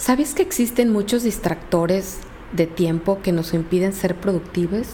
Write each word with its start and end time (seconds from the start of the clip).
¿Sabes 0.00 0.32
que 0.32 0.40
existen 0.40 0.90
muchos 0.90 1.24
distractores 1.24 2.20
de 2.52 2.66
tiempo 2.66 3.20
que 3.22 3.32
nos 3.32 3.52
impiden 3.52 3.92
ser 3.92 4.16
productivos? 4.16 4.86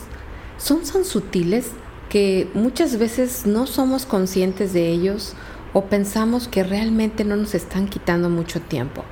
Son 0.58 0.82
tan 0.82 1.04
sutiles 1.04 1.68
que 2.08 2.50
muchas 2.54 2.98
veces 2.98 3.46
no 3.46 3.68
somos 3.68 4.04
conscientes 4.04 4.72
de 4.72 4.88
ellos 4.88 5.34
o 5.74 5.84
pensamos 5.84 6.48
que 6.48 6.64
realmente 6.64 7.24
no 7.24 7.36
nos 7.36 7.54
están 7.54 7.86
quitando 7.86 8.30
mucho 8.30 8.60
tiempo 8.60 9.04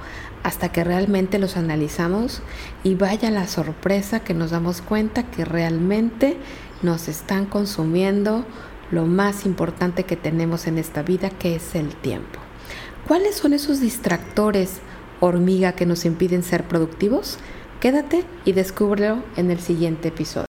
hasta 0.43 0.73
que 0.73 0.83
realmente 0.83 1.39
los 1.39 1.57
analizamos 1.57 2.43
y 2.83 2.97
vaya 2.97 3.31
la 3.31 3.47
sorpresa 3.47 4.19
que 4.19 4.35
nos 4.35 4.51
damos 4.51 4.83
cuenta 4.83 5.31
que 5.31 5.45
realmente 5.45 6.37
nos 6.83 7.07
están 7.07 7.47
consumiendo 7.47 8.45
lo 8.91 9.07
más 9.07 9.47
importante 9.47 10.03
que 10.03 10.17
tenemos 10.17 10.67
en 10.67 10.79
esta 10.79 11.03
vida 11.03 11.31
que 11.31 11.55
es 11.55 11.77
el 11.77 11.95
tiempo. 11.95 12.41
¿Cuáles 13.07 13.37
son 13.37 13.53
esos 13.53 13.79
distractores 13.81 14.81
hormiga 15.25 15.73
que 15.73 15.87
nos 15.87 16.05
impiden 16.05 16.43
ser 16.43 16.65
productivos? 16.65 17.39
Quédate 17.81 18.25
y 18.45 18.53
descúbrelo 18.53 19.23
en 19.37 19.51
el 19.51 19.61
siguiente 19.61 20.09
episodio. 20.09 20.47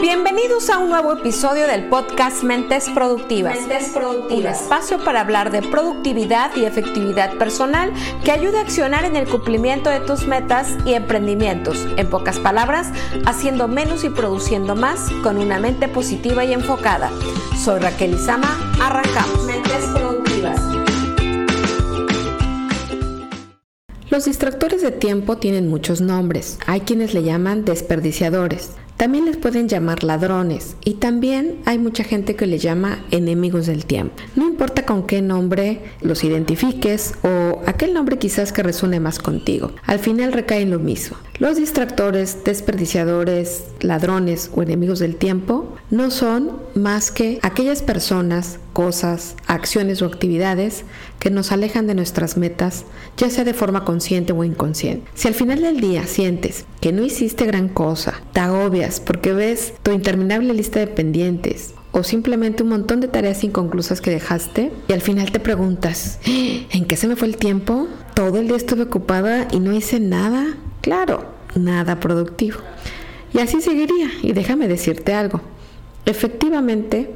Bienvenidos 0.00 0.70
a 0.70 0.78
un 0.78 0.90
nuevo 0.90 1.12
episodio 1.12 1.66
del 1.66 1.88
podcast 1.88 2.42
Mentes 2.42 2.88
Productivas. 2.90 3.58
Mentes 3.58 3.90
Productivas. 3.90 4.58
Un 4.58 4.64
espacio 4.64 5.04
para 5.04 5.20
hablar 5.20 5.50
de 5.50 5.62
productividad 5.62 6.54
y 6.56 6.64
efectividad 6.64 7.36
personal 7.36 7.92
que 8.24 8.32
ayude 8.32 8.58
a 8.58 8.62
accionar 8.62 9.04
en 9.04 9.16
el 9.16 9.28
cumplimiento 9.28 9.90
de 9.90 10.00
tus 10.00 10.26
metas 10.26 10.76
y 10.86 10.94
emprendimientos. 10.94 11.86
En 11.96 12.08
pocas 12.08 12.38
palabras, 12.38 12.90
haciendo 13.26 13.68
menos 13.68 14.04
y 14.04 14.08
produciendo 14.08 14.74
más 14.76 15.10
con 15.22 15.36
una 15.36 15.58
mente 15.58 15.88
positiva 15.88 16.44
y 16.44 16.52
enfocada. 16.52 17.10
Soy 17.62 17.80
Raquel 17.80 18.14
Izama. 18.14 18.56
Arrancamos. 18.80 19.44
Mentes 19.44 19.77
Los 24.10 24.24
distractores 24.24 24.80
de 24.80 24.90
tiempo 24.90 25.36
tienen 25.36 25.68
muchos 25.68 26.00
nombres. 26.00 26.58
Hay 26.66 26.80
quienes 26.80 27.12
le 27.12 27.22
llaman 27.22 27.66
desperdiciadores. 27.66 28.70
También 28.96 29.26
les 29.26 29.36
pueden 29.36 29.68
llamar 29.68 30.02
ladrones 30.02 30.74
y 30.82 30.94
también 30.94 31.60
hay 31.66 31.78
mucha 31.78 32.02
gente 32.02 32.34
que 32.34 32.46
le 32.46 32.58
llama 32.58 33.04
enemigos 33.12 33.66
del 33.66 33.84
tiempo. 33.84 34.16
No 34.34 34.48
importa 34.48 34.84
con 34.84 35.06
qué 35.06 35.22
nombre 35.22 35.82
los 36.00 36.24
identifiques 36.24 37.14
o 37.22 37.60
aquel 37.66 37.94
nombre 37.94 38.18
quizás 38.18 38.52
que 38.52 38.64
resuene 38.64 38.98
más 38.98 39.20
contigo. 39.20 39.70
Al 39.84 40.00
final 40.00 40.32
recae 40.32 40.62
en 40.62 40.70
lo 40.70 40.80
mismo. 40.80 41.16
Los 41.38 41.58
distractores, 41.58 42.42
desperdiciadores, 42.44 43.66
ladrones 43.80 44.50
o 44.56 44.62
enemigos 44.62 44.98
del 44.98 45.14
tiempo 45.14 45.76
no 45.90 46.10
son 46.10 46.50
más 46.74 47.12
que 47.12 47.38
aquellas 47.42 47.82
personas, 47.82 48.58
cosas, 48.72 49.36
acciones 49.46 50.02
o 50.02 50.06
actividades 50.06 50.84
que 51.18 51.30
nos 51.30 51.52
alejan 51.52 51.86
de 51.86 51.94
nuestras 51.94 52.36
metas, 52.36 52.84
ya 53.16 53.30
sea 53.30 53.44
de 53.44 53.54
forma 53.54 53.84
consciente 53.84 54.32
o 54.32 54.44
inconsciente. 54.44 55.10
Si 55.14 55.28
al 55.28 55.34
final 55.34 55.62
del 55.62 55.80
día 55.80 56.06
sientes 56.06 56.64
que 56.80 56.92
no 56.92 57.04
hiciste 57.04 57.46
gran 57.46 57.68
cosa, 57.68 58.22
te 58.32 58.40
agobias 58.40 59.00
porque 59.00 59.32
ves 59.32 59.74
tu 59.82 59.90
interminable 59.90 60.54
lista 60.54 60.80
de 60.80 60.86
pendientes 60.86 61.74
o 61.92 62.02
simplemente 62.02 62.62
un 62.62 62.68
montón 62.68 63.00
de 63.00 63.08
tareas 63.08 63.42
inconclusas 63.44 64.00
que 64.00 64.10
dejaste 64.10 64.70
y 64.88 64.92
al 64.92 65.00
final 65.00 65.32
te 65.32 65.40
preguntas, 65.40 66.20
¿en 66.24 66.84
qué 66.84 66.96
se 66.96 67.08
me 67.08 67.16
fue 67.16 67.28
el 67.28 67.36
tiempo? 67.36 67.88
Todo 68.14 68.38
el 68.38 68.48
día 68.48 68.56
estuve 68.56 68.82
ocupada 68.82 69.48
y 69.50 69.60
no 69.60 69.72
hice 69.72 70.00
nada. 70.00 70.56
Claro, 70.80 71.26
nada 71.54 72.00
productivo. 72.00 72.58
Y 73.32 73.38
así 73.38 73.60
seguiría. 73.60 74.10
Y 74.22 74.32
déjame 74.32 74.68
decirte 74.68 75.14
algo. 75.14 75.40
Efectivamente, 76.06 77.10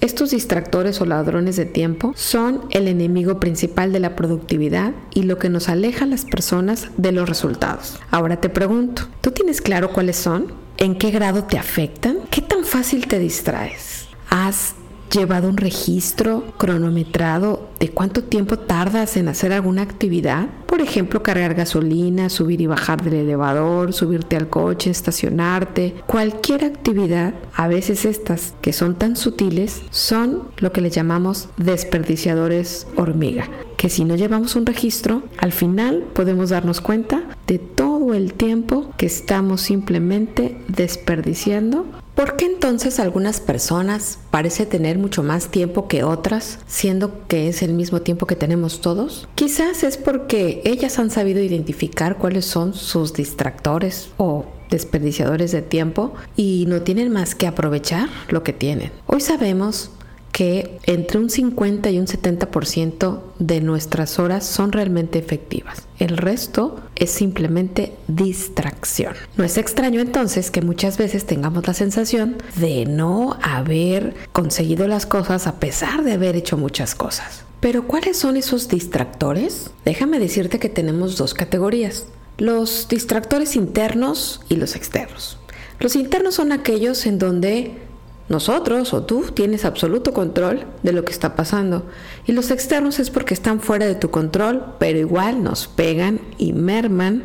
estos 0.00 0.30
distractores 0.30 1.00
o 1.00 1.06
ladrones 1.06 1.56
de 1.56 1.64
tiempo 1.64 2.12
son 2.16 2.66
el 2.70 2.88
enemigo 2.88 3.40
principal 3.40 3.92
de 3.92 4.00
la 4.00 4.16
productividad 4.16 4.92
y 5.14 5.22
lo 5.22 5.38
que 5.38 5.48
nos 5.48 5.68
aleja 5.68 6.04
a 6.04 6.08
las 6.08 6.24
personas 6.24 6.88
de 6.96 7.12
los 7.12 7.28
resultados. 7.28 7.98
Ahora 8.10 8.40
te 8.40 8.48
pregunto, 8.48 9.04
¿tú 9.20 9.30
tienes 9.30 9.60
claro 9.60 9.92
cuáles 9.92 10.16
son? 10.16 10.52
¿En 10.76 10.96
qué 10.96 11.10
grado 11.10 11.44
te 11.44 11.58
afectan? 11.58 12.18
¿Qué 12.30 12.42
tan 12.42 12.64
fácil 12.64 13.06
te 13.06 13.18
distraes? 13.18 14.08
¿Has 14.28 14.74
llevado 15.12 15.48
un 15.48 15.56
registro 15.56 16.44
cronometrado 16.58 17.68
de 17.78 17.90
cuánto 17.90 18.24
tiempo 18.24 18.58
tardas 18.58 19.16
en 19.16 19.28
hacer 19.28 19.52
alguna 19.52 19.82
actividad? 19.82 20.48
Por 20.66 20.80
ejemplo, 20.80 21.22
cargar 21.22 21.54
gasolina, 21.54 22.28
subir 22.28 22.60
y 22.60 22.66
bajar 22.66 23.02
del 23.02 23.14
elevador, 23.14 23.92
subirte 23.92 24.36
al 24.36 24.48
coche, 24.48 24.90
estacionarte. 24.90 25.94
Cualquier 26.06 26.64
actividad, 26.64 27.34
a 27.54 27.68
veces 27.68 28.04
estas 28.04 28.54
que 28.60 28.72
son 28.72 28.96
tan 28.96 29.16
sutiles, 29.16 29.82
son 29.90 30.48
lo 30.58 30.72
que 30.72 30.80
le 30.80 30.90
llamamos 30.90 31.48
desperdiciadores 31.56 32.86
hormiga. 32.96 33.48
Que 33.76 33.88
si 33.88 34.04
no 34.04 34.16
llevamos 34.16 34.56
un 34.56 34.66
registro, 34.66 35.22
al 35.38 35.52
final 35.52 36.04
podemos 36.12 36.50
darnos 36.50 36.80
cuenta 36.80 37.22
de 37.46 37.58
todo 37.58 38.14
el 38.14 38.34
tiempo 38.34 38.90
que 38.96 39.06
estamos 39.06 39.60
simplemente 39.60 40.58
desperdiciando 40.68 41.86
¿Por 42.14 42.36
qué 42.36 42.44
entonces 42.44 43.00
algunas 43.00 43.40
personas 43.40 44.20
parece 44.30 44.66
tener 44.66 44.98
mucho 44.98 45.24
más 45.24 45.48
tiempo 45.48 45.88
que 45.88 46.04
otras, 46.04 46.60
siendo 46.64 47.26
que 47.26 47.48
es 47.48 47.60
el 47.60 47.72
mismo 47.72 48.02
tiempo 48.02 48.26
que 48.26 48.36
tenemos 48.36 48.80
todos? 48.80 49.26
Quizás 49.34 49.82
es 49.82 49.96
porque 49.96 50.62
ellas 50.64 51.00
han 51.00 51.10
sabido 51.10 51.42
identificar 51.42 52.16
cuáles 52.16 52.44
son 52.44 52.72
sus 52.72 53.14
distractores 53.14 54.10
o 54.16 54.44
desperdiciadores 54.70 55.50
de 55.50 55.62
tiempo 55.62 56.14
y 56.36 56.66
no 56.68 56.82
tienen 56.82 57.10
más 57.10 57.34
que 57.34 57.48
aprovechar 57.48 58.08
lo 58.28 58.44
que 58.44 58.52
tienen. 58.52 58.92
Hoy 59.06 59.20
sabemos 59.20 59.90
que 60.34 60.80
entre 60.82 61.20
un 61.20 61.30
50 61.30 61.90
y 61.90 62.00
un 62.00 62.06
70% 62.06 63.20
de 63.38 63.60
nuestras 63.60 64.18
horas 64.18 64.44
son 64.44 64.72
realmente 64.72 65.20
efectivas. 65.20 65.86
El 66.00 66.16
resto 66.16 66.80
es 66.96 67.10
simplemente 67.10 67.92
distracción. 68.08 69.14
No 69.36 69.44
es 69.44 69.58
extraño 69.58 70.00
entonces 70.00 70.50
que 70.50 70.60
muchas 70.60 70.98
veces 70.98 71.24
tengamos 71.24 71.68
la 71.68 71.72
sensación 71.72 72.36
de 72.56 72.84
no 72.84 73.38
haber 73.42 74.16
conseguido 74.32 74.88
las 74.88 75.06
cosas 75.06 75.46
a 75.46 75.60
pesar 75.60 76.02
de 76.02 76.14
haber 76.14 76.34
hecho 76.34 76.56
muchas 76.56 76.96
cosas. 76.96 77.44
Pero 77.60 77.86
¿cuáles 77.86 78.16
son 78.16 78.36
esos 78.36 78.66
distractores? 78.68 79.70
Déjame 79.84 80.18
decirte 80.18 80.58
que 80.58 80.68
tenemos 80.68 81.16
dos 81.16 81.32
categorías. 81.32 82.06
Los 82.38 82.88
distractores 82.88 83.54
internos 83.54 84.40
y 84.48 84.56
los 84.56 84.74
externos. 84.74 85.38
Los 85.78 85.94
internos 85.94 86.34
son 86.34 86.50
aquellos 86.50 87.06
en 87.06 87.20
donde 87.20 87.84
nosotros 88.28 88.94
o 88.94 89.02
tú 89.02 89.22
tienes 89.34 89.64
absoluto 89.64 90.12
control 90.12 90.64
de 90.82 90.92
lo 90.92 91.04
que 91.04 91.12
está 91.12 91.36
pasando 91.36 91.86
y 92.26 92.32
los 92.32 92.50
externos 92.50 92.98
es 92.98 93.10
porque 93.10 93.34
están 93.34 93.60
fuera 93.60 93.86
de 93.86 93.94
tu 93.94 94.10
control, 94.10 94.64
pero 94.78 94.98
igual 94.98 95.42
nos 95.42 95.68
pegan 95.68 96.20
y 96.38 96.52
merman 96.52 97.24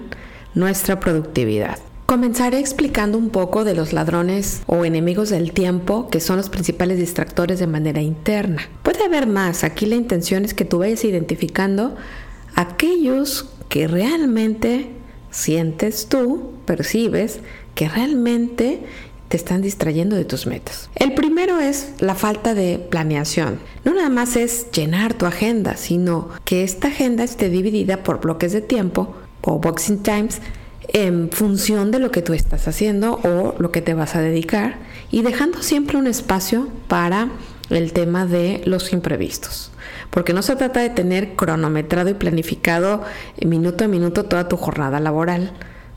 nuestra 0.55 0.99
productividad. 0.99 1.79
Comenzaré 2.05 2.59
explicando 2.59 3.19
un 3.19 3.29
poco 3.29 3.63
de 3.63 3.75
los 3.75 3.93
ladrones 3.93 4.63
o 4.65 4.83
enemigos 4.83 5.29
del 5.29 5.51
tiempo, 5.51 6.09
que 6.09 6.19
son 6.19 6.37
los 6.37 6.49
principales 6.49 6.97
distractores 6.97 7.59
de 7.59 7.67
manera 7.67 8.01
interna. 8.01 8.63
Puede 8.81 9.03
haber 9.03 9.27
más, 9.27 9.63
aquí 9.63 9.85
la 9.85 9.95
intención 9.95 10.43
es 10.43 10.55
que 10.55 10.65
tú 10.65 10.79
vayas 10.79 11.05
identificando 11.05 11.95
aquellos 12.55 13.51
que 13.69 13.87
realmente 13.87 14.89
sientes 15.29 16.07
tú, 16.09 16.53
percibes, 16.65 17.41
que 17.75 17.87
realmente 17.87 18.81
te 19.29 19.37
están 19.37 19.61
distrayendo 19.61 20.15
de 20.15 20.25
tus 20.25 20.47
metas. 20.47 20.89
El 20.95 21.13
primero 21.13 21.59
es 21.59 21.93
la 21.99 22.15
falta 22.15 22.53
de 22.55 22.79
planeación. 22.79 23.59
No 23.85 23.93
nada 23.93 24.09
más 24.09 24.35
es 24.35 24.69
llenar 24.71 25.13
tu 25.13 25.25
agenda, 25.25 25.77
sino 25.77 26.29
que 26.43 26.63
esta 26.63 26.89
agenda 26.89 27.23
esté 27.23 27.49
dividida 27.49 28.03
por 28.03 28.19
bloques 28.19 28.51
de 28.51 28.61
tiempo 28.61 29.15
o 29.41 29.59
boxing 29.59 30.03
times 30.03 30.41
en 30.89 31.29
función 31.31 31.91
de 31.91 31.99
lo 31.99 32.09
que 32.09 32.23
tú 32.23 32.33
estás 32.33 32.67
haciendo 32.67 33.19
o 33.23 33.55
lo 33.59 33.71
que 33.71 33.81
te 33.81 33.93
vas 33.93 34.15
a 34.15 34.21
dedicar 34.21 34.79
y 35.11 35.21
dejando 35.21 35.61
siempre 35.61 35.97
un 35.97 36.07
espacio 36.07 36.67
para 36.87 37.29
el 37.69 37.93
tema 37.93 38.25
de 38.25 38.63
los 38.65 38.91
imprevistos. 38.93 39.71
Porque 40.09 40.33
no 40.33 40.41
se 40.41 40.55
trata 40.55 40.79
de 40.79 40.89
tener 40.89 41.35
cronometrado 41.35 42.09
y 42.09 42.15
planificado 42.15 43.03
minuto 43.45 43.85
a 43.85 43.87
minuto 43.87 44.25
toda 44.25 44.47
tu 44.47 44.57
jornada 44.57 44.99
laboral 44.99 45.53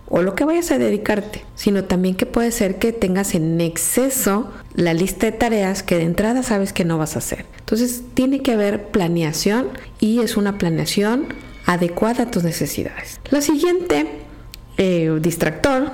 o 0.09 0.23
lo 0.23 0.35
que 0.35 0.45
vayas 0.45 0.71
a 0.71 0.79
dedicarte, 0.79 1.45
sino 1.55 1.85
también 1.85 2.15
que 2.15 2.27
puede 2.27 2.51
ser 2.53 2.79
que 2.79 2.93
tengas 2.93 3.35
en 3.35 3.61
exceso 3.61 4.51
la 4.75 4.95
lista 4.95 5.27
de 5.27 5.33
tareas 5.33 5.83
que 5.83 5.97
de 5.97 6.03
entrada 6.03 6.43
sabes 6.43 6.73
que 6.73 6.85
no 6.85 6.99
vas 6.99 7.17
a 7.17 7.21
hacer. 7.21 7.47
Entonces 7.61 8.03
tiene 8.15 8.43
que 8.43 8.53
haber 8.53 8.89
planeación 8.89 9.69
y 10.01 10.21
es 10.21 10.37
una 10.37 10.59
planeación 10.59 11.29
adecuada 11.67 12.25
a 12.25 12.31
tus 12.31 12.45
necesidades. 12.45 13.21
La 13.31 13.41
siguiente 13.41 14.07
eh, 14.77 15.17
distractor 15.21 15.91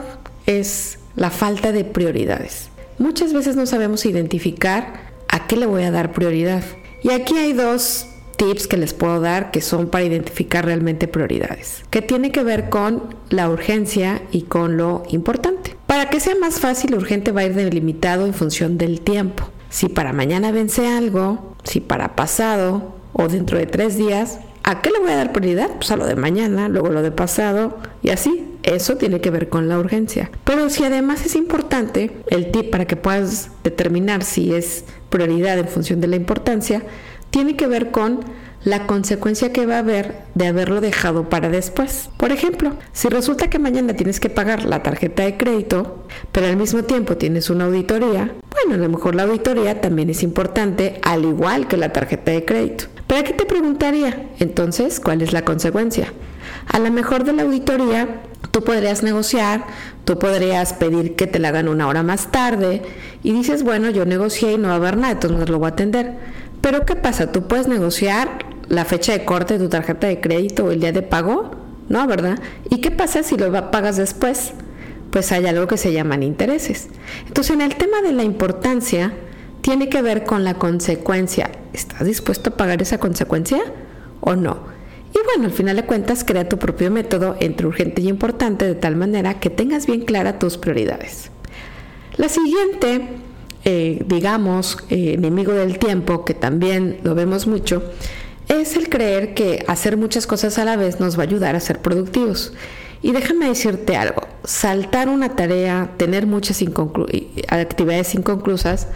es 0.47 0.99
la 1.15 1.31
falta 1.31 1.73
de 1.73 1.85
prioridades. 1.85 2.71
Muchas 2.99 3.33
veces 3.33 3.55
no 3.55 3.67
sabemos 3.67 4.05
identificar 4.07 5.13
a 5.29 5.47
qué 5.47 5.57
le 5.57 5.67
voy 5.67 5.85
a 5.85 5.91
dar 5.91 6.13
prioridad. 6.13 6.65
Y 7.03 7.11
aquí 7.11 7.37
hay 7.37 7.53
dos 7.53 8.07
tips 8.39 8.67
que 8.67 8.79
les 8.79 8.95
puedo 8.95 9.21
dar 9.21 9.51
que 9.51 9.61
son 9.61 9.89
para 9.89 10.05
identificar 10.05 10.65
realmente 10.65 11.09
prioridades, 11.09 11.83
que 11.91 12.01
tiene 12.01 12.33
que 12.33 12.43
ver 12.43 12.71
con 12.71 13.15
la 13.29 13.51
urgencia 13.51 14.23
y 14.33 14.43
con 14.43 14.79
lo 14.79 15.03
importante. 15.11 15.77
Para 15.87 16.09
que 16.09 16.21
sea 16.21 16.37
más 16.37 16.61
fácil, 16.61 16.95
urgente 16.95 17.33
va 17.33 17.43
a 17.43 17.47
ir 17.47 17.55
delimitado 17.55 18.25
en 18.25 18.33
función 18.33 18.79
del 18.79 19.03
tiempo. 19.03 19.51
Si 19.69 19.89
para 19.89 20.15
mañana 20.15 20.53
vence 20.53 20.89
algo, 20.89 21.55
si 21.65 21.81
para 21.81 22.17
pasado 22.17 22.95
o 23.13 23.29
dentro 23.29 23.59
de 23.59 23.67
tres 23.67 23.99
días, 23.99 24.39
¿A 24.69 24.83
qué 24.83 24.91
le 24.91 24.99
voy 24.99 25.11
a 25.13 25.17
dar 25.17 25.33
prioridad? 25.33 25.71
Pues 25.77 25.91
a 25.93 25.97
lo 25.97 26.05
de 26.05 26.15
mañana, 26.15 26.69
luego 26.69 26.91
lo 26.91 27.01
de 27.01 27.11
pasado 27.11 27.79
y 28.03 28.11
así. 28.11 28.45
Eso 28.65 28.99
tiene 28.99 29.19
que 29.23 29.31
ver 29.31 29.49
con 29.49 29.67
la 29.67 29.79
urgencia. 29.79 30.31
Pero 30.45 30.69
si 30.69 30.85
además 30.85 31.25
es 31.25 31.37
importante, 31.37 32.11
el 32.27 32.51
tip 32.51 32.69
para 32.71 32.87
que 32.87 32.95
puedas 32.95 33.51
determinar 33.65 34.25
si 34.25 34.53
es 34.53 34.85
prioridad 35.09 35.59
en 35.59 35.69
función 35.69 36.03
de 36.03 36.09
la 36.09 36.17
importancia, 36.17 36.83
tiene 37.31 37.57
que 37.57 37.67
ver 37.67 37.91
con 37.91 38.21
la 38.65 38.87
consecuencia 38.87 39.53
que 39.53 39.67
va 39.67 39.77
a 39.77 39.79
haber 39.79 40.23
de 40.35 40.47
haberlo 40.47 40.81
dejado 40.81 41.29
para 41.29 41.49
después. 41.49 42.11
Por 42.17 42.33
ejemplo, 42.33 42.77
si 42.93 43.09
resulta 43.09 43.49
que 43.49 43.59
mañana 43.59 43.95
tienes 43.95 44.21
que 44.21 44.31
pagar 44.31 44.65
la 44.65 44.83
tarjeta 44.83 45.23
de 45.23 45.37
crédito, 45.37 46.05
pero 46.33 46.47
al 46.47 46.57
mismo 46.57 46.83
tiempo 46.83 47.17
tienes 47.17 47.51
una 47.51 47.67
auditoría, 47.67 48.35
bueno, 48.51 48.75
a 48.75 48.79
lo 48.79 48.89
mejor 48.89 49.15
la 49.15 49.23
auditoría 49.25 49.81
también 49.81 50.11
es 50.11 50.23
importante, 50.23 51.01
al 51.03 51.25
igual 51.25 51.69
que 51.69 51.77
la 51.77 51.93
tarjeta 51.93 52.33
de 52.33 52.45
crédito. 52.45 52.87
Pero 53.07 53.21
aquí 53.21 53.33
te 53.33 53.47
preguntaría, 53.47 54.29
entonces, 54.39 55.01
¿cuál 55.01 55.23
es 55.23 55.33
la 55.33 55.43
consecuencia? 55.43 56.13
A 56.67 56.79
lo 56.79 56.91
mejor 56.91 57.25
de 57.25 57.33
la 57.33 57.45
auditoría, 57.45 58.21
tú 58.51 58.63
podrías 58.63 59.03
negociar, 59.03 59.65
tú 60.05 60.19
podrías 60.19 60.75
pedir 60.75 61.17
que 61.17 61.27
te 61.27 61.39
la 61.39 61.49
hagan 61.49 61.69
una 61.69 61.87
hora 61.87 62.03
más 62.03 62.31
tarde 62.31 62.83
y 63.23 63.33
dices, 63.33 63.63
bueno, 63.63 63.89
yo 63.91 64.05
negocié 64.05 64.53
y 64.53 64.59
no 64.59 64.69
va 64.69 64.75
a 64.75 64.77
haber 64.77 64.97
nada, 64.99 65.13
entonces 65.13 65.49
lo 65.49 65.59
voy 65.59 65.71
a 65.71 65.73
atender. 65.73 66.17
Pero 66.61 66.85
¿qué 66.85 66.97
pasa? 66.97 67.33
Tú 67.33 67.47
puedes 67.47 67.69
negociar 67.69 68.47
la 68.69 68.85
fecha 68.85 69.13
de 69.13 69.25
corte 69.25 69.55
de 69.55 69.65
tu 69.65 69.71
tarjeta 69.71 70.07
de 70.07 70.21
crédito 70.21 70.67
o 70.67 70.71
el 70.71 70.81
día 70.81 70.93
de 70.93 71.03
pago, 71.03 71.51
¿no? 71.89 72.07
¿Verdad? 72.07 72.39
¿Y 72.71 72.81
qué 72.81 72.91
pasa 72.91 73.23
si 73.23 73.37
lo 73.37 73.71
pagas 73.71 73.97
después? 73.97 74.53
Pues 75.11 75.33
hay 75.33 75.47
algo 75.47 75.67
que 75.67 75.79
se 75.79 75.93
llaman 75.93 76.23
intereses. 76.23 76.89
Entonces, 77.27 77.55
en 77.55 77.63
el 77.63 77.77
tema 77.77 78.03
de 78.03 78.13
la 78.13 78.25
importancia, 78.25 79.13
tiene 79.63 79.89
que 79.89 80.03
ver 80.03 80.25
con 80.25 80.45
la 80.45 80.55
consecuencia. 80.55 81.51
¿Estás 81.73 82.05
dispuesto 82.05 82.51
a 82.51 82.57
pagar 82.57 82.83
esa 82.83 82.99
consecuencia 82.99 83.61
o 84.21 84.37
no? 84.37 84.59
Y 85.15 85.19
bueno, 85.25 85.47
al 85.47 85.53
final 85.53 85.77
de 85.77 85.85
cuentas, 85.85 86.25
crea 86.25 86.49
tu 86.49 86.59
propio 86.59 86.91
método 86.91 87.37
entre 87.41 87.67
urgente 87.67 88.03
y 88.03 88.09
importante 88.09 88.67
de 88.67 88.75
tal 88.75 88.97
manera 88.97 89.41
que 89.41 89.49
tengas 89.49 89.87
bien 89.87 90.03
clara 90.03 90.39
tus 90.39 90.59
prioridades. 90.59 91.31
La 92.17 92.29
siguiente 92.29 93.09
eh, 93.65 94.03
digamos, 94.07 94.79
eh, 94.91 95.15
enemigo 95.15 95.53
del 95.53 95.79
tiempo, 95.79 96.25
que 96.25 96.35
también 96.35 96.99
lo 97.03 97.15
vemos 97.15 97.47
mucho, 97.47 97.83
es 98.49 98.77
el 98.77 98.89
creer 98.89 99.35
que 99.35 99.65
hacer 99.69 99.97
muchas 99.97 100.27
cosas 100.27 100.59
a 100.59 100.65
la 100.65 100.77
vez 100.77 101.01
nos 101.01 101.19
va 101.19 101.23
a 101.23 101.27
ayudar 101.27 101.55
a 101.55 101.61
ser 101.61 101.81
productivos. 101.81 102.53
Y 103.03 103.13
déjame 103.13 103.49
decirte 103.49 103.97
algo, 103.97 104.23
saltar 104.45 105.09
una 105.09 105.37
tarea, 105.37 105.93
tener 105.99 106.27
muchas 106.27 106.63
actividades 107.49 108.15
inconclusas, 108.15 108.89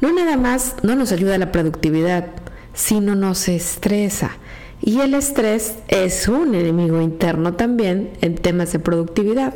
no 0.00 0.12
nada 0.12 0.36
más 0.36 0.76
no 0.82 0.96
nos 0.96 1.12
ayuda 1.12 1.36
a 1.36 1.38
la 1.38 1.52
productividad, 1.52 2.26
sino 2.72 3.14
nos 3.14 3.48
estresa. 3.48 4.32
Y 4.80 5.00
el 5.00 5.14
estrés 5.14 5.76
es 5.88 6.28
un 6.28 6.54
enemigo 6.54 7.00
interno 7.00 7.54
también 7.54 8.10
en 8.20 8.34
temas 8.34 8.72
de 8.72 8.80
productividad. 8.80 9.54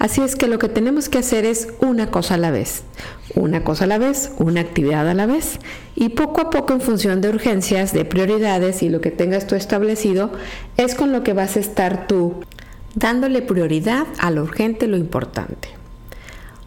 Así 0.00 0.22
es 0.22 0.34
que 0.34 0.48
lo 0.48 0.58
que 0.58 0.70
tenemos 0.70 1.10
que 1.10 1.18
hacer 1.18 1.44
es 1.44 1.68
una 1.78 2.10
cosa 2.10 2.36
a 2.36 2.38
la 2.38 2.50
vez, 2.50 2.84
una 3.34 3.64
cosa 3.64 3.84
a 3.84 3.86
la 3.86 3.98
vez, 3.98 4.32
una 4.38 4.62
actividad 4.62 5.06
a 5.06 5.12
la 5.12 5.26
vez 5.26 5.58
y 5.94 6.08
poco 6.08 6.40
a 6.40 6.48
poco 6.48 6.72
en 6.72 6.80
función 6.80 7.20
de 7.20 7.28
urgencias, 7.28 7.92
de 7.92 8.06
prioridades 8.06 8.82
y 8.82 8.88
lo 8.88 9.02
que 9.02 9.10
tengas 9.10 9.46
tú 9.46 9.56
establecido, 9.56 10.32
es 10.78 10.94
con 10.94 11.12
lo 11.12 11.22
que 11.22 11.34
vas 11.34 11.56
a 11.56 11.60
estar 11.60 12.06
tú 12.06 12.36
dándole 12.94 13.42
prioridad 13.42 14.06
a 14.18 14.30
lo 14.30 14.42
urgente, 14.42 14.86
lo 14.86 14.96
importante. 14.96 15.68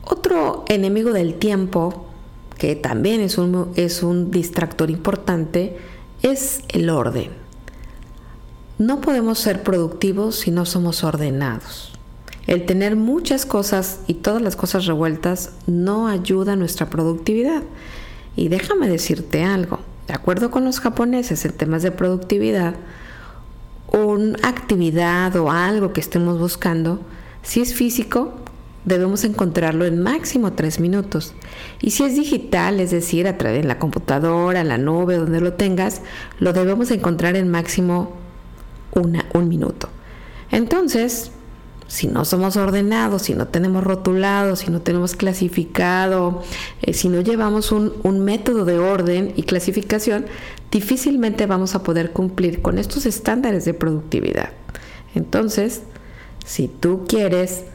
Otro 0.03 0.63
enemigo 0.69 1.11
del 1.11 1.33
tiempo, 1.33 2.05
que 2.59 2.75
también 2.75 3.19
es 3.19 3.39
un, 3.39 3.71
es 3.75 4.03
un 4.03 4.29
distractor 4.29 4.91
importante, 4.91 5.75
es 6.21 6.61
el 6.69 6.87
orden. 6.91 7.31
No 8.77 9.01
podemos 9.01 9.39
ser 9.39 9.63
productivos 9.63 10.35
si 10.35 10.51
no 10.51 10.67
somos 10.67 11.03
ordenados. 11.03 11.92
El 12.47 12.65
tener 12.65 12.95
muchas 12.95 13.45
cosas 13.45 13.99
y 14.07 14.15
todas 14.15 14.41
las 14.41 14.55
cosas 14.55 14.85
revueltas 14.85 15.51
no 15.65 16.07
ayuda 16.07 16.53
a 16.53 16.57
nuestra 16.57 16.89
productividad. 16.89 17.63
Y 18.35 18.49
déjame 18.49 18.89
decirte 18.89 19.43
algo, 19.43 19.79
de 20.07 20.13
acuerdo 20.13 20.51
con 20.51 20.65
los 20.65 20.79
japoneses 20.79 21.45
en 21.45 21.53
temas 21.53 21.83
de 21.83 21.91
productividad, 21.91 22.75
una 23.91 24.37
actividad 24.41 25.35
o 25.35 25.51
algo 25.51 25.93
que 25.93 26.01
estemos 26.01 26.39
buscando, 26.39 26.99
si 27.43 27.61
es 27.61 27.73
físico, 27.73 28.33
debemos 28.85 29.23
encontrarlo 29.23 29.85
en 29.85 30.01
máximo 30.01 30.53
tres 30.53 30.79
minutos. 30.79 31.33
Y 31.81 31.91
si 31.91 32.03
es 32.03 32.15
digital, 32.15 32.79
es 32.79 32.91
decir, 32.91 33.27
a 33.27 33.37
través 33.37 33.61
de 33.61 33.67
la 33.67 33.79
computadora, 33.79 34.63
la 34.63 34.77
nube, 34.77 35.17
donde 35.17 35.39
lo 35.39 35.53
tengas, 35.53 36.01
lo 36.39 36.53
debemos 36.53 36.91
encontrar 36.91 37.35
en 37.35 37.49
máximo 37.49 38.13
una, 38.93 39.25
un 39.33 39.47
minuto. 39.47 39.89
Entonces, 40.51 41.31
si 41.93 42.07
no 42.07 42.25
somos 42.25 42.57
ordenados, 42.57 43.21
si 43.21 43.35
no 43.35 43.49
tenemos 43.49 43.83
rotulado, 43.83 44.55
si 44.55 44.71
no 44.71 44.81
tenemos 44.81 45.15
clasificado, 45.15 46.41
eh, 46.81 46.91
si 46.91 47.07
no 47.07 47.21
llevamos 47.21 47.71
un, 47.71 47.93
un 48.01 48.19
método 48.21 48.65
de 48.65 48.79
orden 48.79 49.31
y 49.35 49.43
clasificación, 49.43 50.25
difícilmente 50.71 51.45
vamos 51.45 51.75
a 51.75 51.83
poder 51.83 52.11
cumplir 52.11 52.63
con 52.63 52.79
estos 52.79 53.05
estándares 53.05 53.63
de 53.65 53.75
productividad. 53.75 54.49
Entonces, 55.13 55.83
si 56.43 56.67
tú 56.67 57.05
quieres 57.07 57.65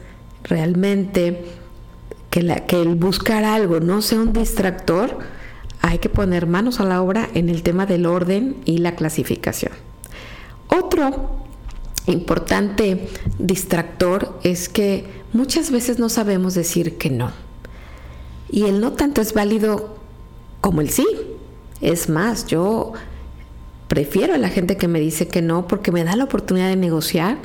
realmente 0.43 1.45
que, 2.29 2.43
la, 2.43 2.65
que 2.65 2.81
el 2.81 2.95
buscar 2.95 3.45
algo 3.45 3.79
no 3.79 4.01
sea 4.01 4.19
un 4.19 4.33
distractor, 4.33 5.17
hay 5.79 5.99
que 5.99 6.09
poner 6.09 6.45
manos 6.45 6.81
a 6.81 6.83
la 6.83 7.01
obra 7.01 7.29
en 7.35 7.47
el 7.47 7.63
tema 7.63 7.85
del 7.85 8.05
orden 8.05 8.57
y 8.65 8.79
la 8.79 8.97
clasificación. 8.97 9.71
Otro 10.67 11.47
importante 12.11 13.07
distractor 13.37 14.39
es 14.43 14.69
que 14.69 15.05
muchas 15.33 15.71
veces 15.71 15.99
no 15.99 16.09
sabemos 16.09 16.53
decir 16.53 16.97
que 16.97 17.09
no. 17.09 17.31
Y 18.51 18.63
el 18.65 18.79
no 18.81 18.93
tanto 18.93 19.21
es 19.21 19.33
válido 19.33 19.97
como 20.61 20.81
el 20.81 20.89
sí. 20.89 21.05
Es 21.81 22.09
más, 22.09 22.47
yo 22.47 22.93
prefiero 23.87 24.33
a 24.33 24.37
la 24.37 24.49
gente 24.49 24.77
que 24.77 24.87
me 24.87 24.99
dice 24.99 25.27
que 25.27 25.41
no 25.41 25.67
porque 25.67 25.91
me 25.91 26.03
da 26.03 26.15
la 26.15 26.25
oportunidad 26.25 26.69
de 26.69 26.75
negociar, 26.75 27.37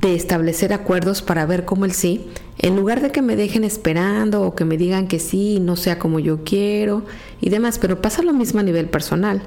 de 0.00 0.14
establecer 0.14 0.72
acuerdos 0.72 1.22
para 1.22 1.46
ver 1.46 1.64
cómo 1.64 1.84
el 1.84 1.92
sí, 1.92 2.28
en 2.58 2.76
lugar 2.76 3.00
de 3.00 3.10
que 3.10 3.22
me 3.22 3.36
dejen 3.36 3.64
esperando 3.64 4.42
o 4.42 4.54
que 4.54 4.64
me 4.64 4.76
digan 4.76 5.08
que 5.08 5.18
sí, 5.18 5.60
no 5.60 5.76
sea 5.76 5.98
como 5.98 6.20
yo 6.20 6.44
quiero 6.44 7.04
y 7.40 7.50
demás. 7.50 7.78
Pero 7.78 8.02
pasa 8.02 8.22
lo 8.22 8.32
mismo 8.32 8.60
a 8.60 8.64
nivel 8.64 8.88
personal. 8.88 9.42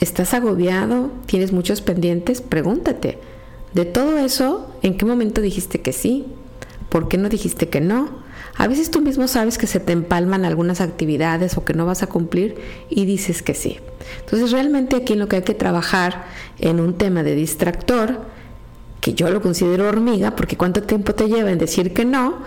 ¿Estás 0.00 0.34
agobiado? 0.34 1.10
¿Tienes 1.26 1.52
muchos 1.52 1.80
pendientes? 1.80 2.42
Pregúntate. 2.42 3.18
De 3.72 3.84
todo 3.84 4.18
eso, 4.18 4.70
¿en 4.82 4.98
qué 4.98 5.06
momento 5.06 5.40
dijiste 5.40 5.80
que 5.80 5.92
sí? 5.92 6.26
¿Por 6.88 7.08
qué 7.08 7.16
no 7.16 7.28
dijiste 7.28 7.68
que 7.68 7.80
no? 7.80 8.10
A 8.56 8.68
veces 8.68 8.90
tú 8.90 9.00
mismo 9.00 9.28
sabes 9.28 9.58
que 9.58 9.66
se 9.66 9.80
te 9.80 9.92
empalman 9.92 10.44
algunas 10.44 10.80
actividades 10.80 11.56
o 11.56 11.64
que 11.64 11.74
no 11.74 11.86
vas 11.86 12.02
a 12.02 12.06
cumplir 12.06 12.56
y 12.88 13.04
dices 13.04 13.42
que 13.42 13.54
sí. 13.54 13.78
Entonces 14.20 14.50
realmente 14.50 14.96
aquí 14.96 15.14
lo 15.14 15.28
que 15.28 15.36
hay 15.36 15.42
que 15.42 15.54
trabajar 15.54 16.24
en 16.58 16.80
un 16.80 16.94
tema 16.94 17.22
de 17.22 17.34
distractor, 17.34 18.20
que 19.00 19.14
yo 19.14 19.30
lo 19.30 19.42
considero 19.42 19.88
hormiga, 19.88 20.36
porque 20.36 20.56
cuánto 20.56 20.82
tiempo 20.82 21.14
te 21.14 21.28
lleva 21.28 21.50
en 21.50 21.58
decir 21.58 21.92
que 21.92 22.04
no, 22.04 22.38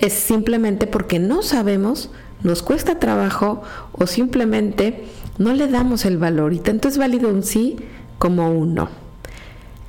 es 0.00 0.12
simplemente 0.12 0.86
porque 0.86 1.18
no 1.18 1.42
sabemos, 1.42 2.10
nos 2.42 2.62
cuesta 2.62 2.98
trabajo 2.98 3.62
o 3.92 4.06
simplemente 4.06 5.04
no 5.38 5.52
le 5.52 5.68
damos 5.68 6.04
el 6.04 6.18
valor 6.18 6.52
y 6.52 6.58
tanto 6.58 6.88
es 6.88 6.98
válido 6.98 7.28
un 7.28 7.42
sí 7.42 7.76
como 8.18 8.50
un 8.50 8.74
no. 8.74 8.88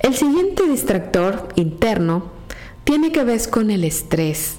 El 0.00 0.14
siguiente 0.14 0.64
distractor 0.68 1.48
interno 1.56 2.30
tiene 2.84 3.12
que 3.12 3.24
ver 3.24 3.40
con 3.50 3.70
el 3.70 3.84
estrés. 3.84 4.56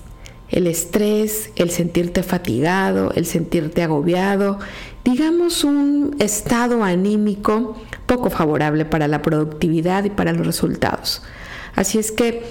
El 0.49 0.65
estrés, 0.65 1.51
el 1.57 1.71
sentirte 1.71 2.23
fatigado, 2.23 3.11
el 3.15 3.25
sentirte 3.25 3.83
agobiado, 3.83 4.59
digamos 5.03 5.65
un 5.65 6.15
estado 6.19 6.83
anímico 6.83 7.75
poco 8.05 8.29
favorable 8.29 8.85
para 8.85 9.09
la 9.09 9.21
productividad 9.21 10.05
y 10.05 10.09
para 10.09 10.31
los 10.31 10.47
resultados. 10.47 11.21
Así 11.75 11.97
es 11.97 12.11
que 12.11 12.43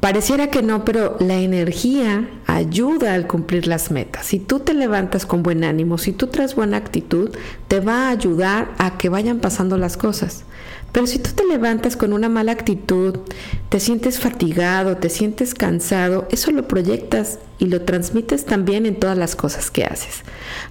Pareciera 0.00 0.48
que 0.48 0.62
no, 0.62 0.84
pero 0.84 1.16
la 1.18 1.34
energía 1.36 2.28
ayuda 2.46 3.14
al 3.14 3.26
cumplir 3.26 3.66
las 3.66 3.90
metas. 3.90 4.26
Si 4.26 4.38
tú 4.38 4.60
te 4.60 4.72
levantas 4.72 5.26
con 5.26 5.42
buen 5.42 5.64
ánimo, 5.64 5.98
si 5.98 6.12
tú 6.12 6.28
traes 6.28 6.54
buena 6.54 6.76
actitud, 6.76 7.30
te 7.66 7.80
va 7.80 8.06
a 8.06 8.10
ayudar 8.10 8.70
a 8.78 8.96
que 8.96 9.08
vayan 9.08 9.40
pasando 9.40 9.76
las 9.76 9.96
cosas. 9.96 10.44
Pero 10.92 11.06
si 11.08 11.18
tú 11.18 11.30
te 11.34 11.44
levantas 11.44 11.96
con 11.96 12.12
una 12.12 12.28
mala 12.28 12.52
actitud, 12.52 13.18
te 13.68 13.80
sientes 13.80 14.20
fatigado, 14.20 14.96
te 14.96 15.10
sientes 15.10 15.52
cansado, 15.52 16.28
eso 16.30 16.52
lo 16.52 16.68
proyectas 16.68 17.40
y 17.58 17.66
lo 17.66 17.82
transmites 17.82 18.44
también 18.44 18.86
en 18.86 18.96
todas 18.96 19.18
las 19.18 19.34
cosas 19.34 19.70
que 19.70 19.84
haces. 19.84 20.22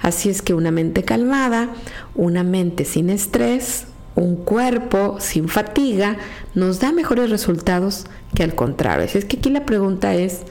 Así 0.02 0.30
es 0.30 0.42
que 0.42 0.54
una 0.54 0.72
mente 0.72 1.04
calmada, 1.04 1.70
una 2.16 2.44
mente 2.44 2.86
sin 2.86 3.10
estrés, 3.10 3.88
un 4.18 4.36
cuerpo 4.36 5.18
sin 5.20 5.48
fatiga 5.48 6.18
nos 6.56 6.80
da 6.80 6.92
mejores 6.92 7.30
resultados 7.30 8.08
que 8.34 8.44
al 8.44 8.56
contrario. 8.56 9.06
es 9.06 9.26
que 9.26 9.38
aquí 9.38 9.52
la 9.52 9.66
pregunta 9.66 10.16
es, 10.16 10.42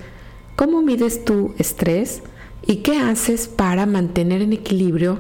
¿cómo 0.55 0.83
mides 0.83 1.25
tu 1.25 1.53
estrés 1.59 2.23
y 2.65 2.77
qué 2.77 2.99
haces 3.01 3.49
para 3.49 3.85
mantener 3.85 4.41
en 4.41 4.53
equilibrio 4.53 5.19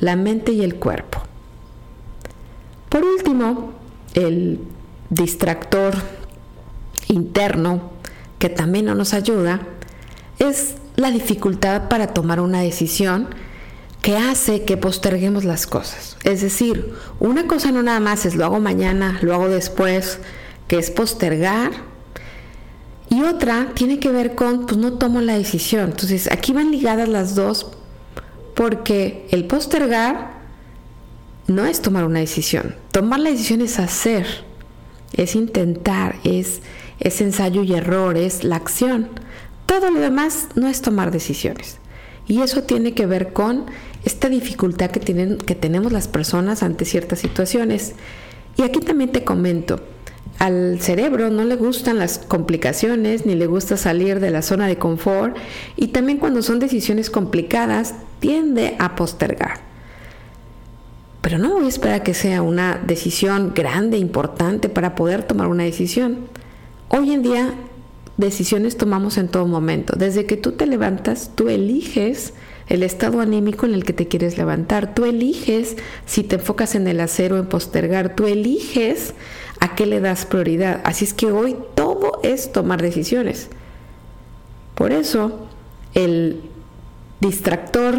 la 0.00 0.16
mente 0.16 0.52
y 0.52 0.62
el 0.62 0.76
cuerpo? 0.76 1.20
Por 2.88 3.04
último, 3.04 3.72
el 4.14 4.60
distractor 5.10 5.94
interno 7.08 7.90
que 8.38 8.48
también 8.48 8.86
no 8.86 8.94
nos 8.94 9.12
ayuda 9.12 9.60
es 10.38 10.76
la 10.96 11.10
dificultad 11.10 11.88
para 11.90 12.08
tomar 12.08 12.40
una 12.40 12.60
decisión 12.60 13.28
que 14.04 14.18
hace 14.18 14.64
que 14.64 14.76
posterguemos 14.76 15.44
las 15.44 15.66
cosas. 15.66 16.18
Es 16.24 16.42
decir, 16.42 16.92
una 17.20 17.46
cosa 17.46 17.72
no 17.72 17.82
nada 17.82 18.00
más 18.00 18.26
es 18.26 18.34
lo 18.34 18.44
hago 18.44 18.60
mañana, 18.60 19.18
lo 19.22 19.32
hago 19.32 19.48
después, 19.48 20.18
que 20.68 20.76
es 20.76 20.90
postergar. 20.90 21.72
Y 23.08 23.22
otra 23.22 23.68
tiene 23.72 24.00
que 24.00 24.10
ver 24.10 24.34
con, 24.34 24.66
pues 24.66 24.76
no 24.76 24.98
tomo 24.98 25.22
la 25.22 25.38
decisión. 25.38 25.92
Entonces, 25.92 26.30
aquí 26.30 26.52
van 26.52 26.70
ligadas 26.70 27.08
las 27.08 27.34
dos 27.34 27.70
porque 28.54 29.26
el 29.30 29.46
postergar 29.46 30.34
no 31.46 31.64
es 31.64 31.80
tomar 31.80 32.04
una 32.04 32.20
decisión. 32.20 32.74
Tomar 32.92 33.20
la 33.20 33.30
decisión 33.30 33.62
es 33.62 33.78
hacer, 33.78 34.26
es 35.14 35.34
intentar, 35.34 36.16
es, 36.24 36.60
es 37.00 37.22
ensayo 37.22 37.62
y 37.62 37.72
error, 37.72 38.18
es 38.18 38.44
la 38.44 38.56
acción. 38.56 39.08
Todo 39.64 39.90
lo 39.90 40.00
demás 40.00 40.48
no 40.56 40.68
es 40.68 40.82
tomar 40.82 41.10
decisiones. 41.10 41.78
Y 42.26 42.42
eso 42.42 42.62
tiene 42.62 42.92
que 42.92 43.06
ver 43.06 43.32
con 43.32 43.66
esta 44.04 44.28
dificultad 44.28 44.90
que, 44.90 45.00
tienen, 45.00 45.38
que 45.38 45.54
tenemos 45.54 45.92
las 45.92 46.08
personas 46.08 46.62
ante 46.62 46.84
ciertas 46.84 47.18
situaciones. 47.18 47.94
Y 48.56 48.62
aquí 48.62 48.80
también 48.80 49.10
te 49.10 49.24
comento, 49.24 49.80
al 50.38 50.80
cerebro 50.80 51.30
no 51.30 51.44
le 51.44 51.56
gustan 51.56 51.98
las 51.98 52.18
complicaciones 52.18 53.24
ni 53.24 53.34
le 53.34 53.46
gusta 53.46 53.76
salir 53.76 54.20
de 54.20 54.30
la 54.30 54.42
zona 54.42 54.66
de 54.66 54.76
confort 54.76 55.36
y 55.76 55.88
también 55.88 56.18
cuando 56.18 56.42
son 56.42 56.58
decisiones 56.58 57.08
complicadas 57.08 57.94
tiende 58.20 58.76
a 58.78 58.96
postergar. 58.96 59.60
Pero 61.20 61.38
no 61.38 61.54
voy 61.54 61.64
a 61.64 61.68
esperar 61.68 62.02
que 62.02 62.12
sea 62.14 62.42
una 62.42 62.78
decisión 62.84 63.52
grande, 63.54 63.96
importante 63.96 64.68
para 64.68 64.94
poder 64.94 65.22
tomar 65.22 65.46
una 65.46 65.62
decisión. 65.62 66.18
Hoy 66.88 67.12
en 67.12 67.22
día 67.22 67.54
decisiones 68.16 68.76
tomamos 68.76 69.16
en 69.16 69.28
todo 69.28 69.46
momento. 69.46 69.94
Desde 69.96 70.26
que 70.26 70.36
tú 70.36 70.52
te 70.52 70.66
levantas, 70.66 71.30
tú 71.34 71.48
eliges 71.48 72.34
el 72.68 72.82
estado 72.82 73.20
anímico 73.20 73.66
en 73.66 73.74
el 73.74 73.84
que 73.84 73.92
te 73.92 74.08
quieres 74.08 74.38
levantar. 74.38 74.94
Tú 74.94 75.04
eliges 75.04 75.76
si 76.06 76.22
te 76.22 76.36
enfocas 76.36 76.74
en 76.74 76.86
el 76.86 77.00
acero, 77.00 77.38
en 77.38 77.46
postergar. 77.46 78.14
Tú 78.14 78.26
eliges 78.26 79.14
a 79.60 79.74
qué 79.74 79.86
le 79.86 80.00
das 80.00 80.26
prioridad. 80.26 80.80
Así 80.84 81.04
es 81.04 81.14
que 81.14 81.30
hoy 81.30 81.56
todo 81.74 82.20
es 82.22 82.52
tomar 82.52 82.80
decisiones. 82.80 83.48
Por 84.74 84.92
eso, 84.92 85.46
el 85.94 86.40
distractor 87.20 87.98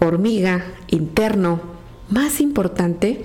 hormiga 0.00 0.64
interno 0.88 1.60
más 2.08 2.40
importante 2.40 3.24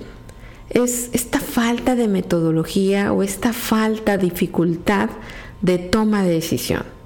es 0.70 1.10
esta 1.12 1.40
falta 1.40 1.94
de 1.94 2.08
metodología 2.08 3.12
o 3.12 3.22
esta 3.22 3.52
falta, 3.52 4.18
dificultad 4.18 5.10
de 5.62 5.78
toma 5.78 6.22
de 6.22 6.30
decisión. 6.30 6.97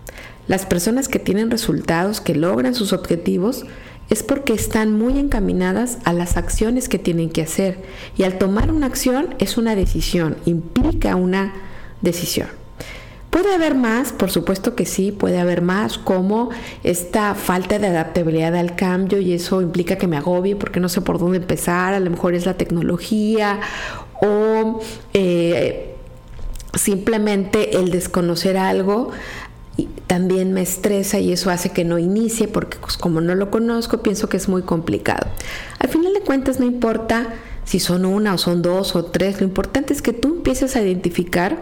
Las 0.49 0.67
personas 0.67 1.09
que 1.09 1.19
tienen 1.19 1.51
resultados, 1.51 2.21
que 2.21 2.35
logran 2.35 2.75
sus 2.75 2.93
objetivos, 2.93 3.65
es 4.11 4.23
porque 4.23 4.53
están 4.53 4.93
muy 4.93 5.19
encaminadas 5.19 5.99
a 6.05 6.13
las 6.13 6.37
acciones 6.37 6.89
que 6.89 6.99
tienen 6.99 7.31
que 7.31 7.43
hacer. 7.43 7.79
Y 8.17 8.25
al 8.25 8.39
tomar 8.39 8.71
una 8.71 8.87
acción 8.87 9.35
es 9.39 9.57
una 9.57 9.75
decisión, 9.75 10.37
implica 10.45 11.17
una 11.17 11.55
decisión. 12.03 12.49
¿Puede 13.31 13.55
haber 13.55 13.75
más? 13.75 14.13
Por 14.13 14.31
supuesto 14.31 14.75
que 14.75 14.85
sí, 14.85 15.11
puede 15.11 15.41
haber 15.41 15.63
más, 15.63 15.97
como 15.97 16.51
esta 16.83 17.35
falta 17.35 17.79
de 17.79 17.87
adaptabilidad 17.87 18.55
al 18.55 18.77
cambio 18.77 19.21
y 19.21 19.33
eso 19.33 19.63
implica 19.63 19.97
que 19.97 20.07
me 20.07 20.19
agobie 20.19 20.55
porque 20.55 20.81
no 20.81 20.91
sé 20.91 21.01
por 21.01 21.19
dónde 21.19 21.39
empezar, 21.39 21.95
a 21.95 22.01
lo 22.01 22.11
mejor 22.11 22.35
es 22.35 22.45
la 22.45 22.59
tecnología 22.59 23.61
o 24.21 24.81
eh, 25.15 25.95
simplemente 26.75 27.79
el 27.79 27.91
desconocer 27.91 28.59
algo 28.59 29.13
también 30.07 30.53
me 30.53 30.63
estresa 30.63 31.19
y 31.19 31.33
eso 31.33 31.51
hace 31.51 31.71
que 31.71 31.85
no 31.85 31.99
inicie 31.99 32.49
porque 32.49 32.79
pues, 32.79 32.97
como 32.97 33.21
no 33.21 33.35
lo 33.35 33.51
conozco 33.51 34.03
pienso 34.03 34.29
que 34.29 34.37
es 34.37 34.49
muy 34.49 34.63
complicado. 34.63 35.27
Al 35.79 35.89
final 35.89 36.13
de 36.13 36.21
cuentas 36.21 36.61
no 36.61 36.67
importa 36.67 37.35
si 37.65 37.81
son 37.81 38.05
una 38.05 38.35
o 38.35 38.39
son 38.39 38.61
dos 38.61 38.95
o 38.97 39.07
tres, 39.07 39.41
lo 39.41 39.47
importante 39.47 39.93
es 39.93 40.03
que 40.03 40.13
tú 40.13 40.29
empieces 40.29 40.77
a 40.77 40.83
identificar 40.83 41.59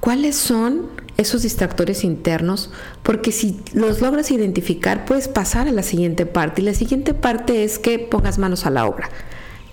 cuáles 0.00 0.36
son 0.36 0.86
esos 1.16 1.42
distractores 1.42 2.04
internos, 2.04 2.70
porque 3.02 3.32
si 3.32 3.60
los 3.74 4.00
logras 4.00 4.30
identificar 4.30 5.04
puedes 5.04 5.28
pasar 5.28 5.68
a 5.68 5.72
la 5.72 5.82
siguiente 5.82 6.24
parte 6.26 6.62
y 6.62 6.64
la 6.64 6.74
siguiente 6.74 7.12
parte 7.12 7.64
es 7.64 7.78
que 7.78 7.98
pongas 7.98 8.38
manos 8.38 8.64
a 8.64 8.70
la 8.70 8.86
obra. 8.86 9.10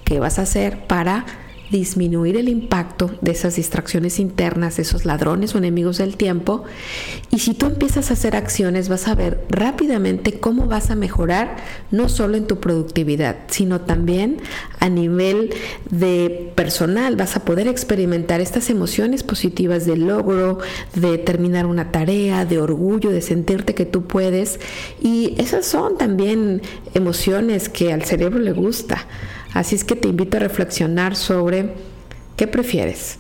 ¿Qué 0.03 0.19
vas 0.19 0.39
a 0.39 0.43
hacer 0.43 0.87
para 0.87 1.25
disminuir 1.71 2.37
el 2.37 2.49
impacto 2.49 3.11
de 3.21 3.31
esas 3.31 3.55
distracciones 3.55 4.19
internas, 4.19 4.77
de 4.77 4.83
esos 4.83 5.05
ladrones 5.05 5.53
o 5.53 5.57
enemigos 5.57 5.97
del 5.97 6.17
tiempo. 6.17 6.63
Y 7.29 7.39
si 7.39 7.53
tú 7.53 7.65
empiezas 7.65 8.09
a 8.09 8.13
hacer 8.13 8.35
acciones, 8.35 8.89
vas 8.89 9.07
a 9.07 9.15
ver 9.15 9.45
rápidamente 9.49 10.39
cómo 10.39 10.67
vas 10.67 10.89
a 10.89 10.95
mejorar 10.95 11.57
no 11.91 12.09
solo 12.09 12.37
en 12.37 12.47
tu 12.47 12.59
productividad, 12.59 13.37
sino 13.47 13.81
también 13.81 14.37
a 14.79 14.89
nivel 14.89 15.53
de 15.89 16.51
personal. 16.55 17.15
Vas 17.15 17.35
a 17.35 17.45
poder 17.45 17.67
experimentar 17.67 18.41
estas 18.41 18.69
emociones 18.69 19.23
positivas 19.23 19.85
de 19.85 19.97
logro, 19.97 20.59
de 20.95 21.17
terminar 21.17 21.65
una 21.65 21.91
tarea, 21.91 22.45
de 22.45 22.59
orgullo, 22.59 23.11
de 23.11 23.21
sentirte 23.21 23.75
que 23.75 23.85
tú 23.85 24.07
puedes. 24.07 24.59
Y 25.01 25.35
esas 25.37 25.65
son 25.65 25.97
también 25.97 26.61
emociones 26.93 27.69
que 27.69 27.93
al 27.93 28.03
cerebro 28.03 28.39
le 28.39 28.53
gusta. 28.53 29.05
Así 29.53 29.75
es 29.75 29.83
que 29.83 29.95
te 29.95 30.07
invito 30.07 30.37
a 30.37 30.41
reflexionar 30.41 31.15
sobre 31.15 31.73
qué 32.35 32.47
prefieres. 32.47 33.19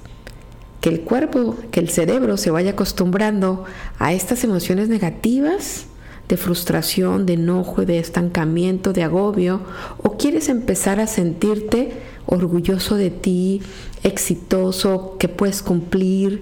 Que 0.81 0.89
el 0.89 1.01
cuerpo, 1.01 1.55
que 1.71 1.79
el 1.79 1.89
cerebro 1.89 2.37
se 2.37 2.51
vaya 2.51 2.71
acostumbrando 2.71 3.65
a 3.99 4.13
estas 4.13 4.43
emociones 4.43 4.89
negativas 4.89 5.87
de 6.27 6.37
frustración, 6.37 7.25
de 7.25 7.33
enojo, 7.33 7.85
de 7.85 7.99
estancamiento, 7.99 8.93
de 8.93 9.03
agobio, 9.03 9.61
o 10.03 10.17
quieres 10.17 10.49
empezar 10.49 10.99
a 10.99 11.07
sentirte 11.07 11.93
orgulloso 12.25 12.95
de 12.95 13.09
ti, 13.09 13.61
exitoso, 14.03 15.15
que 15.17 15.29
puedes 15.29 15.61
cumplir, 15.61 16.41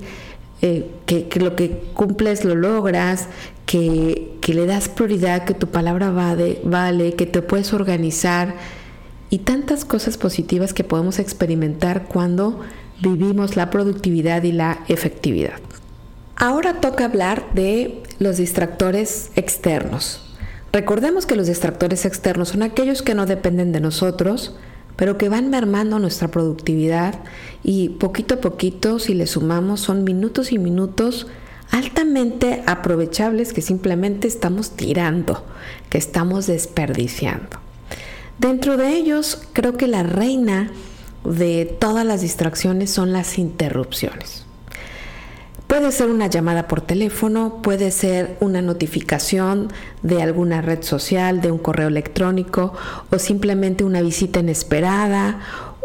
eh, 0.62 0.90
que, 1.06 1.28
lo 1.40 1.56
que 1.56 1.84
cumples 1.94 2.44
lo 2.44 2.56
logras, 2.56 3.28
que, 3.68 4.34
que, 4.42 4.54
le 4.54 4.66
das 4.66 4.90
prioridad, 4.90 5.46
que 5.46 5.54
tu 5.54 5.68
palabra 5.68 6.10
vale, 6.10 6.60
vale, 6.64 7.14
que 7.14 7.28
te 7.28 7.42
puedes 7.44 7.72
organizar, 7.74 8.56
y 9.30 9.40
tantas 9.40 9.86
cosas 9.86 10.18
positivas 10.18 10.74
que 10.74 10.84
podemos 10.84 11.20
experimentar 11.20 12.08
cuando 12.08 12.62
vivimos 13.02 13.56
la 13.56 13.70
productividad 13.70 14.44
y 14.44 14.52
la 14.52 14.80
efectividad. 14.88 15.60
Ahora 16.36 16.82
toca 16.82 17.06
hablar 17.06 17.46
de 17.54 18.04
los 18.20 18.38
distractores 18.38 19.32
externos. 19.36 20.22
Recordemos 20.74 21.26
que 21.26 21.36
los 21.36 21.48
distractores 21.48 22.06
externos 22.06 22.50
son 22.50 22.62
aquellos 22.62 23.02
que 23.02 23.16
no 23.16 23.26
dependen 23.26 23.72
de 23.72 23.80
nosotros, 23.80 24.56
pero 24.98 25.18
que 25.18 25.30
van 25.30 25.50
mermando 25.50 26.00
nuestra 26.00 26.30
productividad 26.30 27.20
y 27.64 27.90
poquito 27.90 28.36
a 28.36 28.42
poquito, 28.42 29.00
si 29.00 29.14
le 29.14 29.28
sumamos, 29.28 29.82
son 29.82 30.04
minutos 30.04 30.52
y 30.52 30.60
minutos 30.60 31.28
altamente 31.72 32.64
aprovechables 32.66 33.54
que 33.54 33.62
simplemente 33.62 34.28
estamos 34.28 34.72
tirando, 34.72 35.46
que 35.90 35.98
estamos 35.98 36.48
desperdiciando. 36.48 37.65
Dentro 38.38 38.78
de 38.78 38.90
ellos, 38.96 39.42
creo 39.54 39.78
que 39.78 39.88
la 39.88 40.04
reina 40.04 40.72
de 41.24 41.66
todas 41.66 42.06
las 42.06 42.22
distracciones 42.22 42.92
son 42.92 43.14
las 43.14 43.38
interrupciones. 43.38 44.46
Puede 45.68 45.92
ser 45.92 46.10
una 46.10 46.28
llamada 46.28 46.68
por 46.68 46.82
teléfono, 46.82 47.62
puede 47.64 47.90
ser 47.92 48.38
una 48.40 48.62
notificación 48.62 49.74
de 50.04 50.22
alguna 50.22 50.62
red 50.62 50.84
social, 50.84 51.42
de 51.42 51.52
un 51.52 51.58
correo 51.58 51.88
electrónico 51.88 52.74
o 53.12 53.18
simplemente 53.18 53.84
una 53.84 54.02
visita 54.02 54.42
inesperada 54.42 55.40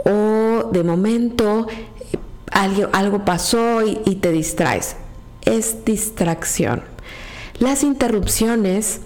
o 0.04 0.68
de 0.70 0.84
momento 0.84 1.66
algo, 2.52 2.88
algo 2.92 3.24
pasó 3.24 3.82
y 3.82 4.16
te 4.16 4.32
distraes. 4.32 4.96
Es 5.46 5.84
distracción. 5.86 6.82
Las 7.58 7.82
interrupciones, 7.82 9.00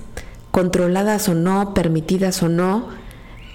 controladas 0.51 1.29
o 1.29 1.35
no, 1.35 1.73
permitidas 1.73 2.43
o 2.43 2.49
no, 2.49 2.89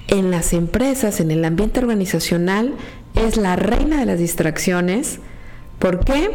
en 0.10 0.32
las 0.32 0.54
empresas, 0.54 1.20
en 1.20 1.32
el 1.32 1.46
ambiente 1.46 1.80
organizacional, 1.80 2.74
es 3.16 3.38
la 3.38 3.56
reina 3.56 4.00
de 4.00 4.06
las 4.06 4.20
distracciones. 4.20 5.20
¿Por 5.80 6.04
qué? 6.04 6.32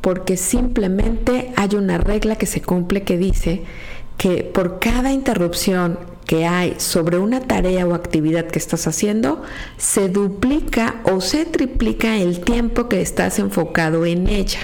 Porque 0.00 0.36
simplemente 0.36 1.52
hay 1.56 1.74
una 1.76 1.98
regla 1.98 2.36
que 2.36 2.46
se 2.46 2.62
cumple 2.62 3.02
que 3.02 3.18
dice 3.18 3.62
que 4.16 4.44
por 4.44 4.78
cada 4.78 5.12
interrupción 5.12 5.98
que 6.26 6.46
hay 6.46 6.74
sobre 6.78 7.18
una 7.18 7.40
tarea 7.40 7.86
o 7.86 7.94
actividad 7.94 8.46
que 8.46 8.58
estás 8.58 8.86
haciendo, 8.86 9.42
se 9.76 10.08
duplica 10.08 11.02
o 11.04 11.20
se 11.20 11.44
triplica 11.44 12.16
el 12.16 12.40
tiempo 12.40 12.88
que 12.88 13.02
estás 13.02 13.38
enfocado 13.38 14.06
en 14.06 14.28
ella. 14.28 14.60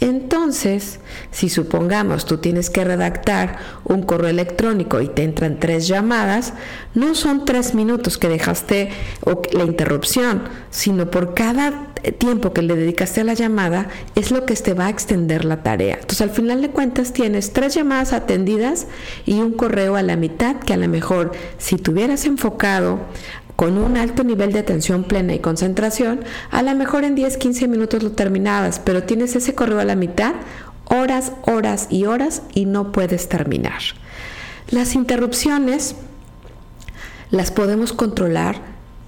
Entonces, 0.00 1.00
si 1.32 1.48
supongamos 1.48 2.24
tú 2.24 2.38
tienes 2.38 2.70
que 2.70 2.84
redactar 2.84 3.58
un 3.84 4.02
correo 4.02 4.30
electrónico 4.30 5.00
y 5.00 5.08
te 5.08 5.24
entran 5.24 5.58
tres 5.58 5.88
llamadas, 5.88 6.52
no 6.94 7.14
son 7.16 7.44
tres 7.44 7.74
minutos 7.74 8.16
que 8.16 8.28
dejaste 8.28 8.90
o 9.24 9.42
la 9.52 9.64
interrupción, 9.64 10.42
sino 10.70 11.10
por 11.10 11.34
cada 11.34 11.88
tiempo 12.18 12.52
que 12.52 12.62
le 12.62 12.76
dedicaste 12.76 13.22
a 13.22 13.24
la 13.24 13.34
llamada 13.34 13.88
es 14.14 14.30
lo 14.30 14.46
que 14.46 14.54
te 14.54 14.74
va 14.74 14.86
a 14.86 14.90
extender 14.90 15.44
la 15.44 15.62
tarea. 15.62 15.94
Entonces, 15.94 16.22
al 16.22 16.30
final 16.30 16.62
de 16.62 16.70
cuentas 16.70 17.12
tienes 17.12 17.52
tres 17.52 17.74
llamadas 17.74 18.12
atendidas 18.12 18.86
y 19.26 19.40
un 19.40 19.52
correo 19.52 19.96
a 19.96 20.02
la 20.02 20.16
mitad 20.16 20.56
que 20.56 20.74
a 20.74 20.76
lo 20.76 20.88
mejor 20.88 21.32
si 21.58 21.76
tuvieras 21.76 22.24
enfocado 22.24 23.00
con 23.58 23.76
un 23.76 23.96
alto 23.96 24.22
nivel 24.22 24.52
de 24.52 24.60
atención 24.60 25.02
plena 25.02 25.34
y 25.34 25.40
concentración, 25.40 26.20
a 26.52 26.62
lo 26.62 26.72
mejor 26.76 27.02
en 27.02 27.16
10, 27.16 27.38
15 27.38 27.66
minutos 27.66 28.04
lo 28.04 28.12
terminabas, 28.12 28.78
pero 28.78 29.02
tienes 29.02 29.34
ese 29.34 29.56
correo 29.56 29.80
a 29.80 29.84
la 29.84 29.96
mitad, 29.96 30.34
horas, 30.84 31.32
horas 31.42 31.88
y 31.90 32.04
horas 32.04 32.42
y 32.54 32.66
no 32.66 32.92
puedes 32.92 33.28
terminar. 33.28 33.80
Las 34.70 34.94
interrupciones 34.94 35.96
las 37.32 37.50
podemos 37.50 37.92
controlar, 37.92 38.60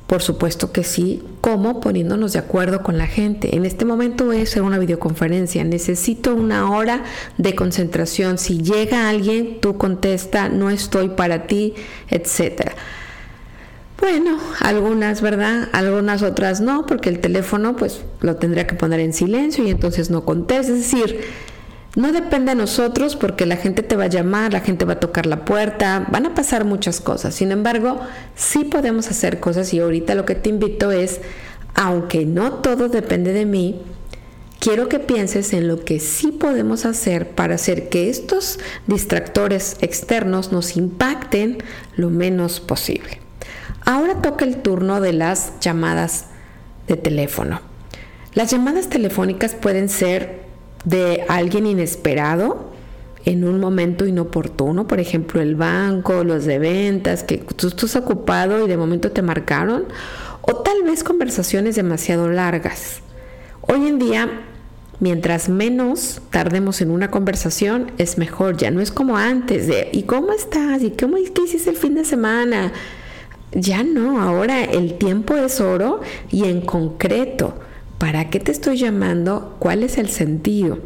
por 0.09 0.21
supuesto 0.21 0.73
que 0.73 0.83
sí, 0.83 1.23
como 1.41 1.81
poniéndonos 1.81 2.33
de 2.33 2.41
acuerdo 2.41 2.83
con 2.83 2.99
la 2.99 3.07
gente. 3.07 3.55
En 3.55 3.65
este 3.65 3.85
momento 3.85 4.25
voy 4.25 4.41
a 4.41 4.43
hacer 4.43 4.63
una 4.63 4.79
videoconferencia, 4.79 5.63
necesito 5.63 6.35
una 6.35 6.73
hora 6.73 7.05
de 7.39 7.55
concentración. 7.55 8.37
Si 8.37 8.61
llega 8.61 9.09
alguien, 9.09 9.61
tú 9.61 9.77
contesta, 9.77 10.49
no 10.49 10.71
estoy 10.71 11.11
para 11.11 11.47
ti, 11.47 11.75
etcétera. 12.09 12.75
Bueno, 14.01 14.39
algunas, 14.61 15.21
¿verdad? 15.21 15.69
Algunas 15.73 16.23
otras 16.23 16.63
no, 16.63 16.87
porque 16.87 17.11
el 17.11 17.21
teléfono 17.21 17.77
pues 17.77 18.01
lo 18.23 18.37
tendría 18.37 18.67
que 18.67 18.75
poner 18.75 18.99
en 19.01 19.13
silencio 19.13 19.63
y 19.65 19.71
entonces 19.71 20.09
no 20.09 20.25
contesta. 20.25 20.73
Es 20.73 20.79
decir, 20.91 21.21
no 21.97 22.11
depende 22.11 22.53
de 22.53 22.55
nosotros 22.55 23.15
porque 23.15 23.45
la 23.45 23.57
gente 23.57 23.83
te 23.83 23.97
va 23.97 24.05
a 24.05 24.09
llamar, 24.09 24.55
la 24.55 24.61
gente 24.61 24.87
va 24.87 24.95
a 24.95 25.01
tocar 25.01 25.27
la 25.27 25.45
puerta, 25.45 26.07
van 26.11 26.25
a 26.25 26.35
pasar 26.35 26.65
muchas 26.65 27.01
cosas. 27.01 27.35
Sin 27.35 27.53
embargo, 27.53 28.01
sí 28.35 28.65
podemos 28.65 29.09
hacer 29.11 29.39
cosas 29.39 29.75
y 29.75 29.81
ahorita 29.81 30.15
lo 30.15 30.25
que 30.25 30.35
te 30.35 30.49
invito 30.49 30.91
es, 30.93 31.21
aunque 31.75 32.25
no 32.25 32.55
todo 32.55 32.89
depende 32.89 33.35
de 33.35 33.45
mí, 33.45 33.83
quiero 34.61 34.89
que 34.89 34.99
pienses 34.99 35.53
en 35.53 35.69
lo 35.69 35.85
que 35.85 36.01
sí 36.01 36.33
podemos 36.33 36.87
hacer 36.87 37.31
para 37.31 37.57
hacer 37.57 37.91
que 37.91 38.09
estos 38.09 38.61
distractores 38.87 39.77
externos 39.83 40.53
nos 40.53 40.79
impacten 40.79 41.59
lo 41.97 42.09
menos 42.09 42.61
posible. 42.61 43.20
Ahora 43.85 44.23
toca 44.23 44.45
el 44.45 44.57
turno 44.57 45.01
de 45.01 45.13
las 45.13 45.59
llamadas 45.61 46.27
de 46.87 46.97
teléfono. 46.97 47.61
Las 48.35 48.51
llamadas 48.51 48.89
telefónicas 48.89 49.55
pueden 49.55 49.89
ser 49.89 50.41
de 50.85 51.25
alguien 51.29 51.67
inesperado 51.67 52.71
en 53.25 53.45
un 53.45 53.61
momento 53.61 54.07
inoportuno, 54.07 54.87
por 54.87 55.01
ejemplo 55.01 55.41
el 55.41 55.55
banco, 55.55 56.25
los 56.25 56.45
de 56.45 56.59
ventas, 56.59 57.23
que 57.23 57.39
tú 57.39 57.69
estás 57.69 57.97
ocupado 57.97 58.65
y 58.65 58.69
de 58.69 58.77
momento 58.77 59.11
te 59.11 59.23
marcaron, 59.23 59.85
o 60.43 60.57
tal 60.57 60.83
vez 60.85 61.05
conversaciones 61.05 61.77
demasiado 61.77 62.31
largas. 62.31 63.01
Hoy 63.61 63.87
en 63.87 63.99
día, 63.99 64.29
mientras 65.01 65.49
menos 65.49 66.23
tardemos 66.31 66.81
en 66.81 66.91
una 66.91 67.11
conversación, 67.11 67.93
es 67.99 68.17
mejor, 68.17 68.57
ya 68.57 68.71
no 68.71 68.81
es 68.81 68.91
como 68.91 69.17
antes 69.17 69.67
de 69.67 69.91
¿y 69.93 70.05
cómo 70.05 70.33
estás? 70.33 70.83
¿y 70.83 70.91
cómo, 70.93 71.17
qué 71.35 71.43
hiciste 71.43 71.71
el 71.71 71.77
fin 71.77 71.95
de 71.95 72.05
semana? 72.05 72.73
Ya 73.53 73.83
no, 73.83 74.23
ahora 74.23 74.63
el 74.63 74.99
tiempo 74.99 75.37
es 75.37 75.61
oro 75.61 76.01
y 76.31 76.45
en 76.45 76.61
concreto. 76.61 77.55
¿Para 77.99 78.31
qué 78.31 78.41
te 78.41 78.51
estoy 78.51 78.79
llamando? 78.79 79.57
¿Cuál 79.59 79.83
es 79.83 79.99
el 79.99 80.09
sentido? 80.09 80.79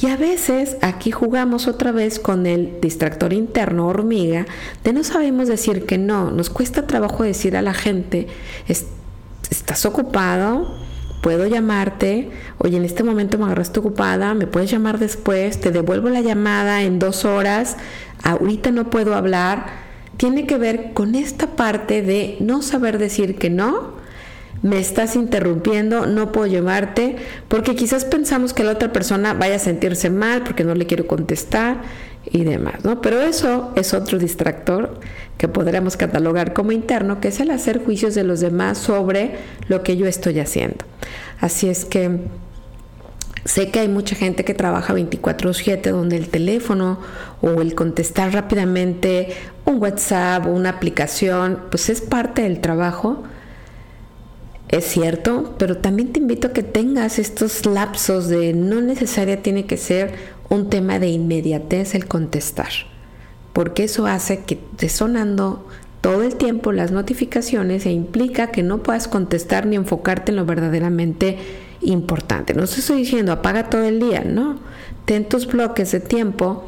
Y 0.00 0.06
a 0.06 0.16
veces 0.16 0.76
aquí 0.82 1.10
jugamos 1.10 1.66
otra 1.66 1.90
vez 1.90 2.20
con 2.20 2.46
el 2.46 2.80
distractor 2.80 3.32
interno 3.32 3.88
hormiga 3.88 4.46
de 4.84 4.92
no 4.92 5.02
sabemos 5.02 5.48
decir 5.48 5.84
que 5.84 5.98
no. 5.98 6.30
Nos 6.30 6.48
cuesta 6.48 6.86
trabajo 6.86 7.24
decir 7.24 7.56
a 7.56 7.62
la 7.62 7.74
gente, 7.74 8.28
estás 8.68 9.84
ocupado, 9.84 10.72
puedo 11.22 11.48
llamarte, 11.48 12.30
oye, 12.58 12.76
en 12.76 12.84
este 12.84 13.02
momento 13.02 13.36
me 13.36 13.46
agarraste 13.46 13.80
ocupada, 13.80 14.34
me 14.34 14.46
puedes 14.46 14.70
llamar 14.70 15.00
después, 15.00 15.60
te 15.60 15.72
devuelvo 15.72 16.08
la 16.08 16.20
llamada 16.20 16.82
en 16.82 17.00
dos 17.00 17.24
horas, 17.24 17.78
ahorita 18.22 18.70
no 18.70 18.90
puedo 18.90 19.16
hablar 19.16 19.89
tiene 20.20 20.46
que 20.46 20.58
ver 20.58 20.92
con 20.92 21.14
esta 21.14 21.56
parte 21.56 22.02
de 22.02 22.36
no 22.40 22.60
saber 22.60 22.98
decir 22.98 23.36
que 23.36 23.48
no, 23.48 23.94
me 24.60 24.78
estás 24.78 25.16
interrumpiendo, 25.16 26.04
no 26.04 26.30
puedo 26.30 26.46
llevarte, 26.46 27.16
porque 27.48 27.74
quizás 27.74 28.04
pensamos 28.04 28.52
que 28.52 28.62
la 28.62 28.72
otra 28.72 28.92
persona 28.92 29.32
vaya 29.32 29.54
a 29.54 29.58
sentirse 29.58 30.10
mal 30.10 30.42
porque 30.42 30.62
no 30.62 30.74
le 30.74 30.84
quiero 30.84 31.06
contestar 31.06 31.80
y 32.30 32.44
demás, 32.44 32.84
¿no? 32.84 33.00
Pero 33.00 33.22
eso 33.22 33.72
es 33.76 33.94
otro 33.94 34.18
distractor 34.18 35.00
que 35.38 35.48
podríamos 35.48 35.96
catalogar 35.96 36.52
como 36.52 36.72
interno, 36.72 37.18
que 37.18 37.28
es 37.28 37.40
el 37.40 37.50
hacer 37.50 37.82
juicios 37.82 38.14
de 38.14 38.24
los 38.24 38.40
demás 38.40 38.76
sobre 38.76 39.36
lo 39.68 39.82
que 39.82 39.96
yo 39.96 40.06
estoy 40.06 40.38
haciendo. 40.38 40.84
Así 41.40 41.70
es 41.70 41.86
que 41.86 42.18
Sé 43.44 43.70
que 43.70 43.80
hay 43.80 43.88
mucha 43.88 44.14
gente 44.14 44.44
que 44.44 44.54
trabaja 44.54 44.92
24/7 44.92 45.90
donde 45.90 46.16
el 46.16 46.28
teléfono 46.28 47.00
o 47.40 47.62
el 47.62 47.74
contestar 47.74 48.32
rápidamente 48.32 49.28
un 49.64 49.80
WhatsApp 49.80 50.46
o 50.46 50.50
una 50.50 50.70
aplicación, 50.70 51.58
pues 51.70 51.88
es 51.88 52.00
parte 52.00 52.42
del 52.42 52.60
trabajo. 52.60 53.22
Es 54.68 54.84
cierto, 54.84 55.56
pero 55.58 55.78
también 55.78 56.12
te 56.12 56.20
invito 56.20 56.48
a 56.48 56.52
que 56.52 56.62
tengas 56.62 57.18
estos 57.18 57.66
lapsos 57.66 58.28
de 58.28 58.52
no 58.52 58.80
necesaria 58.80 59.42
tiene 59.42 59.66
que 59.66 59.76
ser 59.76 60.12
un 60.48 60.68
tema 60.68 60.98
de 60.98 61.08
inmediatez 61.08 61.94
el 61.94 62.06
contestar, 62.06 62.70
porque 63.52 63.84
eso 63.84 64.06
hace 64.06 64.40
que 64.40 64.60
esté 64.72 64.88
sonando 64.88 65.66
todo 66.00 66.22
el 66.22 66.36
tiempo 66.36 66.72
las 66.72 66.92
notificaciones 66.92 67.84
e 67.84 67.90
implica 67.90 68.48
que 68.48 68.62
no 68.62 68.82
puedas 68.82 69.08
contestar 69.08 69.66
ni 69.66 69.76
enfocarte 69.76 70.30
en 70.30 70.36
lo 70.36 70.44
verdaderamente 70.44 71.38
importante. 71.80 72.54
No 72.54 72.66
te 72.66 72.80
estoy 72.80 72.98
diciendo 72.98 73.32
apaga 73.32 73.70
todo 73.70 73.84
el 73.84 74.00
día, 74.00 74.22
no. 74.24 74.58
Ten 75.04 75.28
tus 75.28 75.46
bloques 75.46 75.92
de 75.92 76.00
tiempo 76.00 76.64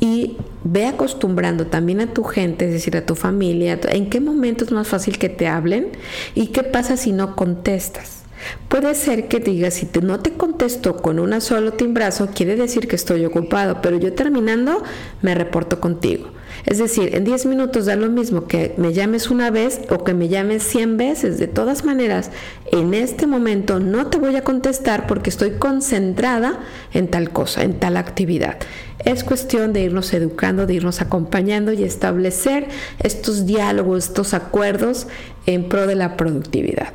y 0.00 0.36
ve 0.64 0.86
acostumbrando 0.86 1.66
también 1.66 2.00
a 2.00 2.12
tu 2.12 2.24
gente, 2.24 2.66
es 2.66 2.72
decir, 2.72 2.96
a 2.96 3.06
tu 3.06 3.14
familia, 3.14 3.78
en 3.88 4.10
qué 4.10 4.20
momento 4.20 4.64
es 4.64 4.72
más 4.72 4.88
fácil 4.88 5.18
que 5.18 5.28
te 5.28 5.46
hablen 5.46 5.88
y 6.34 6.48
qué 6.48 6.62
pasa 6.62 6.96
si 6.96 7.12
no 7.12 7.36
contestas. 7.36 8.24
Puede 8.68 8.94
ser 8.94 9.28
que 9.28 9.40
digas, 9.40 9.74
si 9.74 9.88
no 10.02 10.20
te 10.20 10.32
contesto 10.32 10.96
con 10.96 11.18
una 11.18 11.40
solo 11.40 11.72
timbrazo, 11.72 12.28
quiere 12.34 12.56
decir 12.56 12.88
que 12.88 12.96
estoy 12.96 13.24
ocupado, 13.24 13.80
pero 13.80 13.98
yo 13.98 14.12
terminando 14.12 14.82
me 15.22 15.34
reporto 15.34 15.80
contigo. 15.80 16.28
Es 16.66 16.78
decir, 16.78 17.14
en 17.14 17.24
10 17.24 17.46
minutos 17.46 17.86
da 17.86 17.94
lo 17.94 18.08
mismo 18.08 18.46
que 18.46 18.74
me 18.78 18.94
llames 18.94 19.30
una 19.30 19.50
vez 19.50 19.80
o 19.90 20.02
que 20.02 20.14
me 20.14 20.28
llames 20.28 20.62
100 20.62 20.96
veces. 20.96 21.38
De 21.38 21.46
todas 21.46 21.84
maneras, 21.84 22.30
en 22.72 22.94
este 22.94 23.26
momento 23.26 23.80
no 23.80 24.06
te 24.06 24.18
voy 24.18 24.34
a 24.36 24.44
contestar 24.44 25.06
porque 25.06 25.28
estoy 25.28 25.52
concentrada 25.52 26.60
en 26.92 27.08
tal 27.08 27.30
cosa, 27.30 27.62
en 27.62 27.78
tal 27.78 27.98
actividad. 27.98 28.56
Es 29.04 29.24
cuestión 29.24 29.74
de 29.74 29.82
irnos 29.82 30.14
educando, 30.14 30.66
de 30.66 30.74
irnos 30.74 31.02
acompañando 31.02 31.72
y 31.72 31.82
establecer 31.82 32.68
estos 33.00 33.44
diálogos, 33.44 34.06
estos 34.06 34.32
acuerdos 34.32 35.06
en 35.44 35.68
pro 35.68 35.86
de 35.86 35.96
la 35.96 36.16
productividad. 36.16 36.94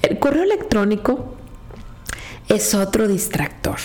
El 0.00 0.18
correo 0.18 0.44
electrónico 0.44 1.34
es 2.48 2.74
otro 2.74 3.06
distractor. 3.06 3.76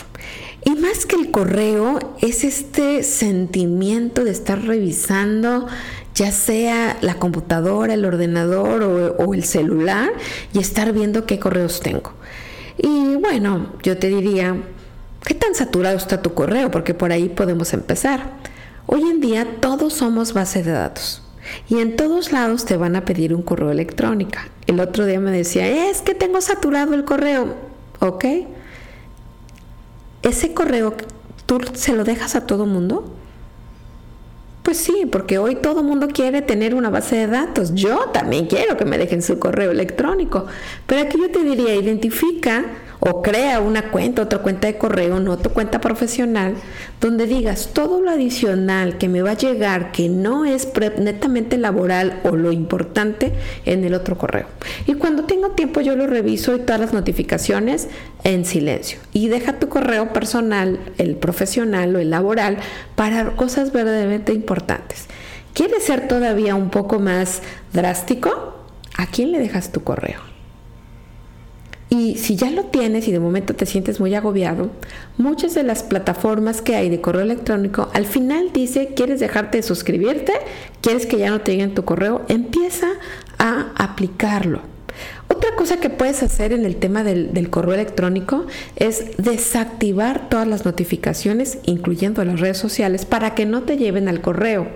Y 0.65 0.71
más 0.75 1.05
que 1.05 1.15
el 1.15 1.31
correo, 1.31 1.99
es 2.21 2.43
este 2.43 3.03
sentimiento 3.03 4.23
de 4.23 4.31
estar 4.31 4.61
revisando 4.63 5.67
ya 6.15 6.31
sea 6.31 6.97
la 7.01 7.15
computadora, 7.15 7.93
el 7.93 8.05
ordenador 8.05 8.83
o, 8.83 9.33
el 9.33 9.43
celular 9.43 10.11
y 10.53 10.59
estar 10.59 10.93
viendo 10.93 11.25
qué 11.25 11.39
correos 11.39 11.79
tengo. 11.81 12.13
Y 12.77 13.15
bueno, 13.15 13.73
yo 13.83 13.97
te 13.97 14.07
diría, 14.07 14.55
¿qué 15.25 15.33
tan 15.33 15.55
saturado 15.55 15.97
está 15.97 16.21
tu 16.21 16.33
correo? 16.33 16.71
Porque 16.71 16.93
por 16.93 17.11
ahí 17.11 17.29
podemos 17.29 17.73
empezar. 17.73 18.31
Hoy 18.85 19.01
en 19.01 19.21
día 19.21 19.57
todos 19.59 19.93
somos 19.93 20.33
base 20.33 20.61
de 20.61 20.71
datos 20.71 21.23
y 21.69 21.79
en 21.79 21.95
todos 21.95 22.31
lados 22.31 22.65
te 22.65 22.77
van 22.77 22.95
a 22.95 23.05
pedir 23.05 23.33
un 23.33 23.41
correo 23.41 23.71
electrónico. 23.71 24.39
El 24.67 24.79
otro 24.79 25.05
día 25.05 25.19
me 25.19 25.31
decía, 25.31 25.89
es 25.89 26.01
que 26.01 26.13
tengo 26.13 26.41
saturado 26.41 26.93
el 26.93 27.05
correo. 27.05 27.55
¿Ok? 27.99 28.25
Ese 30.23 30.53
correo 30.53 30.95
tú 31.45 31.59
se 31.73 31.93
lo 31.93 32.03
dejas 32.03 32.35
a 32.35 32.45
todo 32.45 32.65
mundo? 32.65 33.13
Pues 34.63 34.77
sí, 34.77 35.05
porque 35.11 35.37
hoy 35.37 35.55
todo 35.55 35.83
mundo 35.83 36.07
quiere 36.07 36.41
tener 36.41 36.73
una 36.73 36.89
base 36.89 37.17
de 37.17 37.27
datos. 37.27 37.75
Yo 37.75 38.09
también 38.13 38.47
quiero 38.47 38.77
que 38.77 38.85
me 38.85 38.97
dejen 38.97 39.21
su 39.21 39.37
correo 39.37 39.71
electrónico. 39.71 40.45
Pero 40.87 41.01
aquí 41.01 41.17
yo 41.19 41.29
te 41.29 41.43
diría, 41.43 41.75
identifica 41.75 42.63
o 42.99 43.21
crea 43.21 43.59
una 43.59 43.91
cuenta, 43.91 44.21
otra 44.21 44.39
cuenta 44.39 44.67
de 44.67 44.77
correo, 44.77 45.19
no 45.19 45.37
tu 45.37 45.49
cuenta 45.49 45.81
profesional, 45.81 46.55
donde 47.01 47.25
digas 47.25 47.71
todo 47.73 48.01
lo 48.01 48.11
adicional 48.11 48.97
que 48.97 49.09
me 49.09 49.21
va 49.21 49.31
a 49.31 49.37
llegar 49.37 49.91
que 49.91 50.09
no 50.09 50.45
es 50.45 50.69
netamente 50.97 51.57
laboral 51.57 52.21
o 52.23 52.35
lo 52.35 52.51
importante 52.51 53.33
en 53.65 53.83
el 53.83 53.93
otro 53.93 54.17
correo. 54.17 54.47
Y 54.85 54.93
cuando 54.93 55.25
tengo 55.25 55.49
tiempo 55.51 55.81
yo 55.81 55.95
lo 55.95 56.07
reviso 56.07 56.55
y 56.55 56.59
todas 56.59 56.79
las 56.79 56.93
notificaciones 56.93 57.87
en 58.23 58.45
silencio. 58.45 58.99
Y 59.11 59.27
deja 59.27 59.59
tu 59.59 59.69
correo 59.69 60.13
personal, 60.13 60.79
el 60.97 61.15
profesional 61.15 61.95
o 61.95 61.99
el 61.99 62.09
laboral, 62.09 62.57
para 62.95 63.35
cosas 63.35 63.71
verdaderamente 63.71 64.33
importantes. 64.33 65.07
¿Quieres 65.53 65.83
ser 65.83 66.07
todavía 66.07 66.55
un 66.55 66.69
poco 66.69 66.99
más 66.99 67.41
drástico? 67.73 68.55
¿A 68.97 69.07
quién 69.07 69.31
le 69.31 69.39
dejas 69.39 69.71
tu 69.71 69.83
correo? 69.83 70.32
Y 71.89 72.17
si 72.17 72.35
ya 72.35 72.49
lo 72.49 72.65
tienes 72.65 73.07
y 73.07 73.11
de 73.11 73.19
momento 73.19 73.55
te 73.55 73.65
sientes 73.65 73.99
muy 73.99 74.15
agobiado, 74.15 74.71
muchas 75.17 75.53
de 75.53 75.63
las 75.63 75.83
plataformas 75.83 76.61
que 76.61 76.75
hay 76.75 76.89
de 76.89 77.01
correo 77.01 77.21
electrónico 77.21 77.89
al 77.93 78.05
final 78.05 78.51
dice, 78.53 78.93
¿quieres 78.95 79.19
dejarte 79.19 79.57
de 79.57 79.63
suscribirte? 79.63 80.33
¿Quieres 80.81 81.05
que 81.05 81.17
ya 81.17 81.29
no 81.29 81.41
te 81.41 81.51
lleguen 81.51 81.75
tu 81.75 81.85
correo? 81.85 82.23
Empieza 82.29 82.87
a 83.37 83.71
aplicarlo. 83.75 84.61
Otra 85.27 85.55
cosa 85.55 85.77
que 85.77 85.89
puedes 85.89 86.21
hacer 86.23 86.53
en 86.53 86.65
el 86.65 86.75
tema 86.75 87.03
del, 87.03 87.33
del, 87.33 87.49
correo 87.49 87.73
electrónico 87.73 88.45
es 88.75 89.17
desactivar 89.17 90.29
todas 90.29 90.47
las 90.47 90.65
notificaciones, 90.65 91.57
incluyendo 91.65 92.23
las 92.23 92.39
redes 92.39 92.57
sociales, 92.57 93.05
para 93.05 93.33
que 93.33 93.45
no 93.45 93.63
te 93.63 93.77
lleven 93.77 94.07
al 94.07 94.21
correo, 94.21 94.67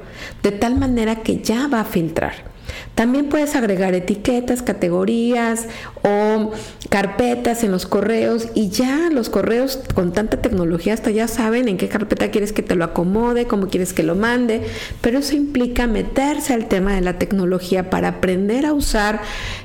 de 0.43 0.51
tal 0.51 0.77
manera 0.77 1.17
que 1.17 1.41
ya 1.41 1.67
va 1.67 1.81
a 1.81 1.85
filtrar. 1.85 2.56
También 2.95 3.29
puedes 3.29 3.55
agregar 3.55 3.93
etiquetas, 3.93 4.61
categorías 4.61 5.67
o 6.03 6.51
carpetas 6.89 7.63
en 7.63 7.71
los 7.71 7.85
correos 7.85 8.47
y 8.55 8.69
ya 8.69 9.09
los 9.11 9.29
correos 9.29 9.79
con 9.93 10.13
tanta 10.13 10.41
tecnología 10.41 10.93
hasta 10.93 11.11
ya 11.11 11.27
saben 11.27 11.67
en 11.67 11.77
qué 11.77 11.89
carpeta 11.89 12.31
quieres 12.31 12.53
que 12.53 12.63
te 12.63 12.75
lo 12.75 12.85
acomode, 12.85 13.45
cómo 13.45 13.67
quieres 13.67 13.93
que 13.93 14.03
lo 14.03 14.15
mande, 14.15 14.61
pero 15.01 15.19
eso 15.19 15.35
implica 15.35 15.87
meterse 15.87 16.53
al 16.53 16.67
tema 16.67 16.95
de 16.95 17.01
la 17.01 17.19
tecnología 17.19 17.89
para 17.89 18.07
aprender 18.07 18.65
a 18.65 18.73
usar 18.73 19.21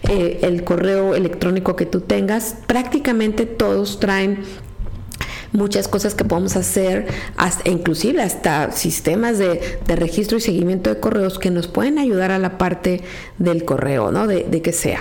eh, 0.09 0.41
el 0.43 0.65
correo 0.65 1.15
electrónico 1.15 1.77
que 1.77 1.87
tú 1.87 2.01
tengas. 2.01 2.57
Prácticamente 2.67 3.47
todos 3.47 4.01
traen 4.01 4.41
muchas 5.53 5.89
cosas 5.89 6.15
que 6.15 6.25
podemos 6.25 6.57
hacer, 6.57 7.07
hasta, 7.37 7.69
inclusive 7.71 8.23
hasta 8.23 8.73
sistemas 8.73 9.39
de, 9.39 9.79
registro 9.87 10.39
y 10.39 10.41
seguimiento 10.41 10.91
de 10.91 11.01
correos 11.01 11.39
que 11.39 11.51
nos 11.51 11.69
pueden 11.69 11.99
ayudar 11.99 12.31
a 12.31 12.39
la 12.39 12.59
parte 12.59 13.03
del 13.39 13.65
correo, 13.65 14.11
¿no? 14.11 14.27
De, 14.27 14.45
de 14.45 14.63
que 14.63 14.73
sea. 14.73 15.01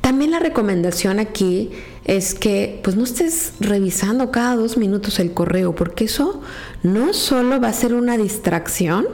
También 0.00 0.30
la 0.30 0.40
recomendación 0.40 1.20
aquí 1.20 1.70
es 2.04 2.34
que 2.34 2.80
pues 2.82 2.96
no 2.96 3.04
estés 3.04 3.52
revisando 3.60 4.30
cada 4.30 4.56
dos 4.56 4.76
minutos 4.76 5.20
el 5.20 5.32
correo, 5.32 5.74
porque 5.74 6.04
eso 6.04 6.40
no 6.82 7.12
solo 7.12 7.60
va 7.60 7.68
a 7.68 7.72
ser 7.72 7.94
una 7.94 8.16
distracción 8.16 9.06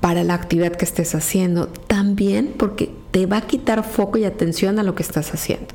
para 0.00 0.22
la 0.22 0.34
actividad 0.34 0.72
que 0.72 0.84
estés 0.84 1.14
haciendo, 1.14 1.66
también 1.66 2.54
porque 2.56 2.90
te 3.10 3.26
va 3.26 3.38
a 3.38 3.46
quitar 3.46 3.82
foco 3.82 4.18
y 4.18 4.24
atención 4.24 4.78
a 4.78 4.82
lo 4.82 4.94
que 4.94 5.02
estás 5.02 5.32
haciendo. 5.34 5.74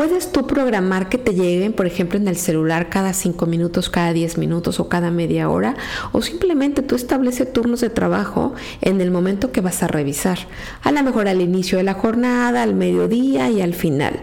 Puedes 0.00 0.32
tú 0.32 0.46
programar 0.46 1.10
que 1.10 1.18
te 1.18 1.34
lleguen, 1.34 1.74
por 1.74 1.86
ejemplo, 1.86 2.18
en 2.18 2.26
el 2.26 2.36
celular 2.36 2.88
cada 2.88 3.12
5 3.12 3.44
minutos, 3.44 3.90
cada 3.90 4.14
10 4.14 4.38
minutos 4.38 4.80
o 4.80 4.88
cada 4.88 5.10
media 5.10 5.50
hora, 5.50 5.76
o 6.12 6.22
simplemente 6.22 6.80
tú 6.80 6.94
estableces 6.94 7.52
turnos 7.52 7.82
de 7.82 7.90
trabajo 7.90 8.54
en 8.80 9.02
el 9.02 9.10
momento 9.10 9.52
que 9.52 9.60
vas 9.60 9.82
a 9.82 9.88
revisar. 9.88 10.38
A 10.82 10.90
lo 10.90 11.02
mejor 11.02 11.28
al 11.28 11.42
inicio 11.42 11.76
de 11.76 11.84
la 11.84 11.92
jornada, 11.92 12.62
al 12.62 12.74
mediodía 12.74 13.50
y 13.50 13.60
al 13.60 13.74
final. 13.74 14.20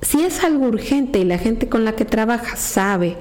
Si 0.00 0.22
es 0.22 0.42
algo 0.42 0.66
urgente 0.66 1.18
y 1.18 1.24
la 1.24 1.36
gente 1.36 1.68
con 1.68 1.84
la 1.84 1.92
que 1.92 2.06
trabajas 2.06 2.58
sabe 2.58 3.18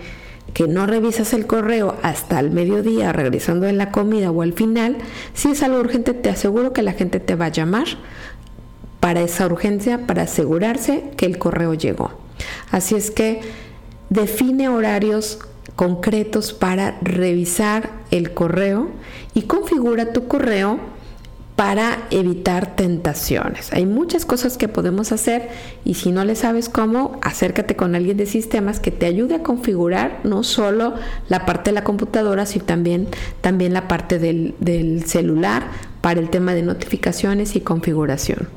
que 0.54 0.70
no 0.70 0.86
revisas 0.86 1.34
el 1.34 1.48
correo 1.48 1.98
hasta 2.02 2.40
el 2.40 2.50
mediodía, 2.50 3.12
regresando 3.12 3.68
en 3.68 3.78
la 3.78 3.92
comida 3.92 4.32
o 4.32 4.42
al 4.42 4.54
final, 4.54 5.00
si 5.34 5.50
es 5.50 5.62
algo 5.64 5.82
urgente, 5.82 6.14
te 6.14 6.30
aseguro 6.30 6.72
que 6.72 6.82
la 6.82 6.94
gente 6.94 7.20
te 7.20 7.36
va 7.36 7.48
a 7.48 7.50
llamar 7.50 7.88
para 9.00 9.22
esa 9.22 9.46
urgencia, 9.46 10.06
para 10.08 10.24
asegurarse 10.24 11.12
que 11.16 11.26
el 11.26 11.38
correo 11.38 11.74
llegó. 11.74 12.12
Así 12.72 12.96
es 12.96 13.12
que 13.12 13.42
define 14.10 14.70
horarios 14.70 15.40
concretos 15.76 16.54
para 16.54 16.98
revisar 17.02 17.92
el 18.12 18.34
correo 18.34 18.90
y 19.34 19.44
configura 19.44 20.12
tu 20.14 20.28
correo 20.28 20.80
para 21.58 22.08
evitar 22.12 22.76
tentaciones. 22.76 23.74
Hay 23.74 23.88
muchas 23.88 24.26
cosas 24.26 24.58
que 24.58 24.68
podemos 24.68 25.12
hacer 25.12 25.50
y 25.84 25.96
si 25.96 26.12
no 26.12 26.24
le 26.24 26.36
sabes 26.36 26.70
cómo, 26.70 27.20
acércate 27.24 27.76
con 27.76 27.96
alguien 27.96 28.16
de 28.16 28.28
sistemas 28.28 28.80
que 28.80 28.92
te 28.92 29.08
ayude 29.08 29.36
a 29.36 29.44
configurar 29.44 30.20
no 30.24 30.44
solo 30.44 30.94
la 31.30 31.48
parte 31.48 31.72
de 31.72 31.76
la 31.76 31.84
computadora, 31.84 32.46
sino 32.46 32.66
también, 32.66 33.08
también 33.42 33.74
la 33.74 33.88
parte 33.88 34.20
del, 34.20 34.54
del 34.60 35.06
celular 35.06 35.64
para 36.02 36.20
el 36.20 36.30
tema 36.30 36.54
de 36.54 36.62
notificaciones 36.62 37.56
y 37.56 37.62
configuración. 37.62 38.48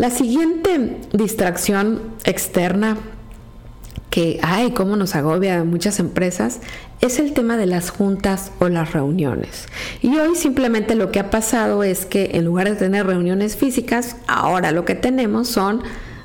La 0.00 0.08
siguiente 0.08 0.96
distracción 1.12 2.00
externa 2.24 2.96
que 4.08 4.40
hay, 4.42 4.70
cómo 4.70 4.96
nos 4.96 5.14
agobia 5.14 5.60
a 5.60 5.64
muchas 5.64 6.00
empresas, 6.00 6.60
es 7.02 7.18
el 7.18 7.34
tema 7.34 7.58
de 7.58 7.66
las 7.66 7.90
juntas 7.90 8.50
o 8.60 8.70
las 8.70 8.94
reuniones. 8.94 9.68
Y 10.00 10.16
hoy 10.16 10.36
simplemente 10.36 10.94
lo 10.94 11.12
que 11.12 11.20
ha 11.20 11.28
pasado 11.28 11.82
es 11.82 12.06
que 12.06 12.30
en 12.32 12.46
lugar 12.46 12.70
de 12.70 12.76
tener 12.76 13.06
reuniones 13.06 13.56
físicas, 13.56 14.16
ahora 14.26 14.72
lo 14.72 14.86
que 14.86 14.94
tenemos 14.94 15.48
son 15.48 15.82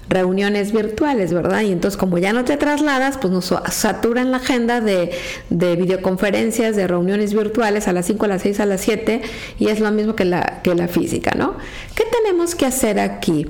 reuniones 0.09 0.71
virtuales, 0.71 1.33
¿verdad? 1.33 1.61
Y 1.61 1.71
entonces 1.71 1.97
como 1.97 2.17
ya 2.17 2.33
no 2.33 2.45
te 2.45 2.57
trasladas, 2.57 3.17
pues 3.17 3.33
nos 3.33 3.53
saturan 3.71 4.31
la 4.31 4.37
agenda 4.37 4.81
de, 4.81 5.11
videoconferencias, 5.49 6.75
de 6.75 6.87
reuniones 6.87 7.33
virtuales 7.33 7.87
a 7.87 7.93
las 7.93 8.05
5, 8.05 8.25
a 8.25 8.27
las 8.27 8.41
6, 8.43 8.59
a 8.59 8.65
las 8.65 8.81
7 8.81 9.21
y 9.59 9.67
es 9.69 9.79
lo 9.79 9.91
mismo 9.91 10.15
que 10.15 10.25
la, 10.25 10.61
que 10.63 10.75
la 10.75 10.87
física, 10.87 11.31
¿no? 11.35 11.55
¿Qué 11.95 12.03
tenemos 12.21 12.55
que 12.55 12.65
hacer 12.65 12.99
aquí? 12.99 13.47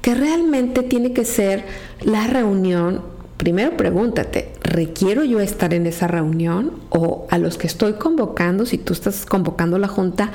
Que 0.00 0.14
realmente 0.14 0.82
tiene 0.82 1.12
que 1.12 1.24
ser 1.24 1.64
la 2.02 2.26
reunión 2.26 3.12
primero 3.42 3.76
pregúntate, 3.76 4.52
¿requiero 4.62 5.24
yo 5.24 5.40
estar 5.40 5.74
en 5.74 5.88
esa 5.88 6.06
reunión? 6.06 6.74
O 6.90 7.26
a 7.28 7.38
los 7.38 7.58
que 7.58 7.66
estoy 7.66 7.94
convocando, 7.94 8.66
si 8.66 8.78
tú 8.78 8.92
estás 8.92 9.26
convocando 9.26 9.78
la 9.78 9.88
junta, 9.88 10.30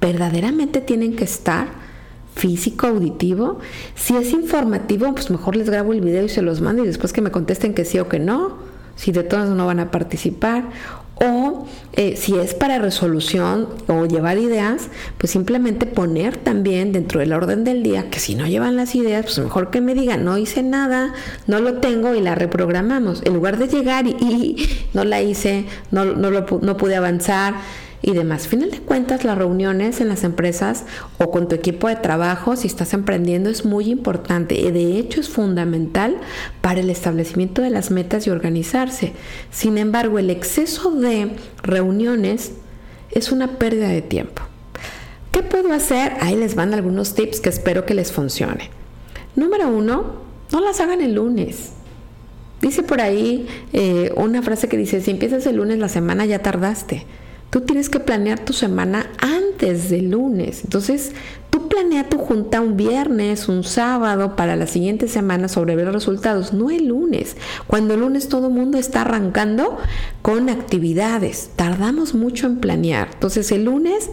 ¿verdaderamente 0.00 0.80
tienen 0.80 1.14
que 1.14 1.22
estar? 1.22 1.87
Físico, 2.38 2.86
auditivo. 2.86 3.58
Si 3.94 4.16
es 4.16 4.32
informativo, 4.32 5.12
pues 5.12 5.30
mejor 5.30 5.56
les 5.56 5.68
grabo 5.68 5.92
el 5.92 6.00
video 6.00 6.24
y 6.24 6.28
se 6.28 6.40
los 6.40 6.60
mando 6.60 6.84
y 6.84 6.86
después 6.86 7.12
que 7.12 7.20
me 7.20 7.30
contesten 7.30 7.74
que 7.74 7.84
sí 7.84 7.98
o 7.98 8.08
que 8.08 8.20
no, 8.20 8.56
si 8.96 9.12
de 9.12 9.24
todas 9.24 9.50
no 9.50 9.66
van 9.66 9.80
a 9.80 9.90
participar. 9.90 10.64
O 11.20 11.66
eh, 11.94 12.14
si 12.16 12.36
es 12.36 12.54
para 12.54 12.78
resolución 12.78 13.66
o 13.88 14.06
llevar 14.06 14.38
ideas, 14.38 14.86
pues 15.18 15.32
simplemente 15.32 15.84
poner 15.84 16.36
también 16.36 16.92
dentro 16.92 17.18
del 17.18 17.32
orden 17.32 17.64
del 17.64 17.82
día 17.82 18.08
que 18.08 18.20
si 18.20 18.36
no 18.36 18.46
llevan 18.46 18.76
las 18.76 18.94
ideas, 18.94 19.24
pues 19.24 19.38
mejor 19.40 19.70
que 19.70 19.80
me 19.80 19.94
digan, 19.94 20.24
no 20.24 20.38
hice 20.38 20.62
nada, 20.62 21.14
no 21.48 21.58
lo 21.58 21.80
tengo 21.80 22.14
y 22.14 22.20
la 22.20 22.36
reprogramamos. 22.36 23.22
En 23.24 23.34
lugar 23.34 23.58
de 23.58 23.66
llegar 23.66 24.06
y, 24.06 24.68
no 24.94 25.02
la 25.02 25.20
hice, 25.20 25.64
no, 25.90 26.04
no, 26.04 26.30
lo, 26.30 26.46
no 26.62 26.76
pude 26.76 26.94
avanzar 26.94 27.54
y 28.02 28.12
demás. 28.12 28.46
Final 28.46 28.70
de 28.70 28.80
cuentas, 28.80 29.24
las 29.24 29.36
reuniones 29.36 30.00
en 30.00 30.08
las 30.08 30.24
empresas 30.24 30.84
o 31.18 31.30
con 31.30 31.48
tu 31.48 31.54
equipo 31.54 31.88
de 31.88 31.96
trabajo, 31.96 32.56
si 32.56 32.66
estás 32.66 32.94
emprendiendo, 32.94 33.50
es 33.50 33.64
muy 33.64 33.90
importante 33.90 34.54
y 34.54 34.70
de 34.70 34.98
hecho 34.98 35.20
es 35.20 35.28
fundamental 35.28 36.16
para 36.60 36.80
el 36.80 36.90
establecimiento 36.90 37.62
de 37.62 37.70
las 37.70 37.90
metas 37.90 38.26
y 38.26 38.30
organizarse. 38.30 39.12
Sin 39.50 39.78
embargo, 39.78 40.18
el 40.18 40.30
exceso 40.30 40.92
de 40.92 41.36
reuniones 41.62 42.52
es 43.10 43.32
una 43.32 43.58
pérdida 43.58 43.88
de 43.88 44.02
tiempo. 44.02 44.42
¿Qué 45.32 45.42
puedo 45.42 45.72
hacer? 45.72 46.12
Ahí 46.20 46.36
les 46.36 46.54
van 46.54 46.74
algunos 46.74 47.14
tips 47.14 47.40
que 47.40 47.48
espero 47.48 47.84
que 47.84 47.94
les 47.94 48.12
funcione. 48.12 48.70
Número 49.36 49.68
uno, 49.68 50.28
no 50.50 50.60
las 50.60 50.80
hagan 50.80 51.00
el 51.00 51.14
lunes. 51.14 51.72
Dice 52.60 52.82
por 52.82 53.00
ahí 53.00 53.46
eh, 53.72 54.12
una 54.16 54.42
frase 54.42 54.68
que 54.68 54.76
dice, 54.76 55.00
si 55.00 55.10
empiezas 55.10 55.46
el 55.46 55.56
lunes 55.56 55.78
la 55.78 55.88
semana 55.88 56.26
ya 56.26 56.40
tardaste. 56.40 57.06
Tú 57.50 57.62
tienes 57.62 57.88
que 57.88 58.00
planear 58.00 58.40
tu 58.40 58.52
semana 58.52 59.10
antes 59.18 59.88
del 59.88 60.10
lunes. 60.10 60.60
Entonces, 60.64 61.12
tú 61.48 61.68
planea 61.68 62.08
tu 62.08 62.18
junta 62.18 62.60
un 62.60 62.76
viernes, 62.76 63.48
un 63.48 63.64
sábado 63.64 64.36
para 64.36 64.54
la 64.54 64.66
siguiente 64.66 65.08
semana 65.08 65.48
sobre 65.48 65.74
ver 65.74 65.90
resultados, 65.90 66.52
no 66.52 66.70
el 66.70 66.88
lunes. 66.88 67.36
Cuando 67.66 67.94
el 67.94 68.00
lunes 68.00 68.28
todo 68.28 68.48
el 68.48 68.52
mundo 68.52 68.76
está 68.76 69.00
arrancando 69.00 69.78
con 70.20 70.50
actividades. 70.50 71.50
Tardamos 71.56 72.14
mucho 72.14 72.46
en 72.46 72.58
planear. 72.58 73.08
Entonces, 73.14 73.50
el 73.50 73.64
lunes, 73.64 74.10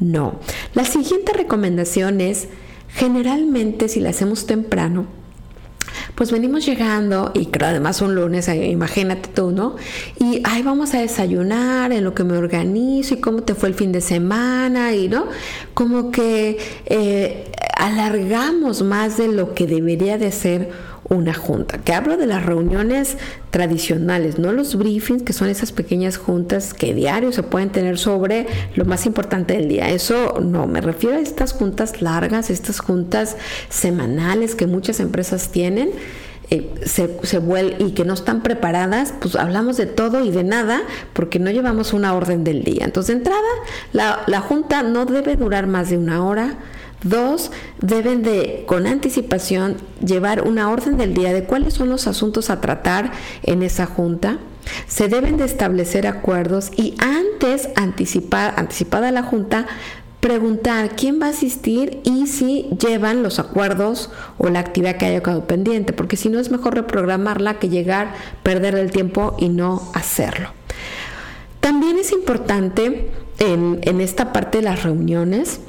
no. 0.00 0.40
La 0.74 0.84
siguiente 0.84 1.32
recomendación 1.32 2.20
es, 2.20 2.48
generalmente 2.88 3.88
si 3.88 4.00
la 4.00 4.10
hacemos 4.10 4.46
temprano, 4.46 5.06
pues 6.14 6.30
venimos 6.30 6.64
llegando 6.66 7.32
y 7.34 7.46
creo 7.46 7.68
además 7.68 8.00
un 8.02 8.14
lunes, 8.14 8.48
eh, 8.48 8.68
imagínate 8.68 9.28
tú, 9.28 9.50
¿no? 9.50 9.76
Y 10.18 10.42
ahí 10.44 10.62
vamos 10.62 10.94
a 10.94 11.00
desayunar 11.00 11.92
en 11.92 12.04
lo 12.04 12.14
que 12.14 12.24
me 12.24 12.36
organizo 12.36 13.14
y 13.14 13.20
cómo 13.20 13.42
te 13.42 13.54
fue 13.54 13.68
el 13.70 13.74
fin 13.74 13.92
de 13.92 14.00
semana 14.00 14.94
y, 14.94 15.08
¿no? 15.08 15.26
Como 15.74 16.10
que 16.10 16.58
eh, 16.86 17.50
alargamos 17.76 18.82
más 18.82 19.16
de 19.16 19.28
lo 19.28 19.54
que 19.54 19.66
debería 19.66 20.18
de 20.18 20.32
ser 20.32 20.70
una 21.14 21.34
junta. 21.34 21.78
Que 21.78 21.92
hablo 21.92 22.16
de 22.16 22.26
las 22.26 22.44
reuniones 22.44 23.16
tradicionales, 23.50 24.38
no 24.38 24.52
los 24.52 24.76
briefings, 24.76 25.22
que 25.22 25.32
son 25.32 25.48
esas 25.48 25.72
pequeñas 25.72 26.16
juntas 26.16 26.74
que 26.74 26.94
diario 26.94 27.32
se 27.32 27.42
pueden 27.42 27.70
tener 27.70 27.98
sobre 27.98 28.46
lo 28.74 28.84
más 28.84 29.06
importante 29.06 29.54
del 29.54 29.68
día. 29.68 29.90
Eso 29.90 30.40
no, 30.40 30.66
me 30.66 30.80
refiero 30.80 31.16
a 31.16 31.20
estas 31.20 31.52
juntas 31.52 32.02
largas, 32.02 32.50
estas 32.50 32.80
juntas 32.80 33.36
semanales 33.68 34.54
que 34.54 34.66
muchas 34.66 35.00
empresas 35.00 35.50
tienen. 35.50 35.90
Eh, 36.50 36.70
se, 36.84 37.18
se 37.22 37.40
y 37.78 37.92
que 37.92 38.04
no 38.04 38.12
están 38.12 38.42
preparadas, 38.42 39.14
pues 39.20 39.36
hablamos 39.36 39.78
de 39.78 39.86
todo 39.86 40.22
y 40.22 40.30
de 40.30 40.44
nada 40.44 40.82
porque 41.14 41.38
no 41.38 41.50
llevamos 41.50 41.94
una 41.94 42.14
orden 42.14 42.44
del 42.44 42.62
día. 42.62 42.84
Entonces, 42.84 43.14
de 43.14 43.18
entrada, 43.20 43.40
la, 43.94 44.22
la 44.26 44.40
junta 44.40 44.82
no 44.82 45.06
debe 45.06 45.36
durar 45.36 45.66
más 45.66 45.88
de 45.88 45.96
una 45.96 46.26
hora 46.26 46.58
Dos, 47.02 47.50
deben 47.80 48.22
de, 48.22 48.64
con 48.66 48.86
anticipación, 48.86 49.76
llevar 50.04 50.46
una 50.46 50.70
orden 50.70 50.96
del 50.96 51.14
día 51.14 51.32
de 51.32 51.44
cuáles 51.44 51.74
son 51.74 51.88
los 51.88 52.06
asuntos 52.06 52.50
a 52.50 52.60
tratar 52.60 53.12
en 53.42 53.62
esa 53.62 53.86
junta. 53.86 54.38
Se 54.86 55.08
deben 55.08 55.36
de 55.36 55.44
establecer 55.44 56.06
acuerdos 56.06 56.70
y 56.76 56.94
antes, 56.98 57.68
anticipar, 57.74 58.54
anticipada 58.56 59.10
la 59.10 59.24
junta, 59.24 59.66
preguntar 60.20 60.94
quién 60.94 61.20
va 61.20 61.26
a 61.26 61.30
asistir 61.30 62.00
y 62.04 62.28
si 62.28 62.68
llevan 62.78 63.24
los 63.24 63.40
acuerdos 63.40 64.08
o 64.38 64.48
la 64.50 64.60
actividad 64.60 64.96
que 64.96 65.06
haya 65.06 65.20
quedado 65.20 65.48
pendiente, 65.48 65.92
porque 65.92 66.16
si 66.16 66.28
no 66.28 66.38
es 66.38 66.52
mejor 66.52 66.76
reprogramarla 66.76 67.58
que 67.58 67.68
llegar, 67.68 68.14
perder 68.44 68.76
el 68.76 68.92
tiempo 68.92 69.34
y 69.40 69.48
no 69.48 69.90
hacerlo. 69.94 70.50
También 71.58 71.98
es 71.98 72.12
importante 72.12 73.10
en, 73.40 73.80
en 73.82 74.00
esta 74.00 74.32
parte 74.32 74.58
de 74.58 74.64
las 74.64 74.84
reuniones, 74.84 75.60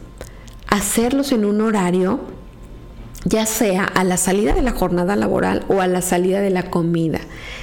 hacerlos 0.74 1.32
en 1.32 1.46
un 1.46 1.62
horario, 1.62 2.20
ya 3.26 3.46
sea 3.46 3.84
a 3.84 4.04
la 4.04 4.18
salida 4.18 4.56
de 4.56 4.64
la 4.64 4.72
jornada 4.72 5.16
laboral 5.16 5.64
o 5.68 5.82
a 5.82 5.88
la 5.88 6.02
salida 6.02 6.42
de 6.42 6.50
la 6.50 6.72
comida. 6.72 7.20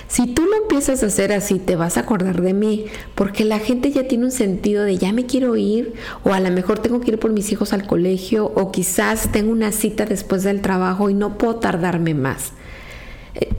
Si 0.06 0.28
tú 0.28 0.46
lo 0.46 0.54
empiezas 0.54 1.02
a 1.02 1.06
hacer 1.06 1.32
así, 1.32 1.58
te 1.58 1.74
vas 1.74 1.96
a 1.96 2.02
acordar 2.02 2.40
de 2.40 2.54
mí, 2.54 2.86
porque 3.16 3.44
la 3.44 3.58
gente 3.58 3.90
ya 3.90 4.06
tiene 4.06 4.26
un 4.26 4.30
sentido 4.30 4.84
de 4.84 4.96
ya 4.96 5.12
me 5.12 5.26
quiero 5.26 5.56
ir, 5.56 5.94
o 6.22 6.32
a 6.32 6.38
lo 6.38 6.52
mejor 6.52 6.78
tengo 6.78 7.00
que 7.00 7.10
ir 7.10 7.18
por 7.18 7.32
mis 7.32 7.50
hijos 7.50 7.72
al 7.72 7.84
colegio, 7.84 8.46
o 8.54 8.70
quizás 8.70 9.32
tengo 9.32 9.50
una 9.50 9.72
cita 9.72 10.06
después 10.06 10.44
del 10.44 10.60
trabajo 10.60 11.10
y 11.10 11.14
no 11.14 11.36
puedo 11.36 11.56
tardarme 11.56 12.14
más 12.14 12.52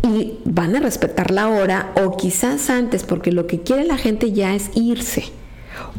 y 0.04 0.38
van 0.44 0.76
a 0.76 0.80
respetar 0.80 1.32
la 1.32 1.48
hora 1.48 1.94
o 1.96 2.18
quizás 2.18 2.70
antes 2.70 3.04
porque 3.04 3.32
lo 3.32 3.48
que 3.48 3.62
quiere 3.62 3.86
la 3.86 3.98
gente 3.98 4.34
ya 4.34 4.54
es 4.54 4.70
irse 4.76 5.32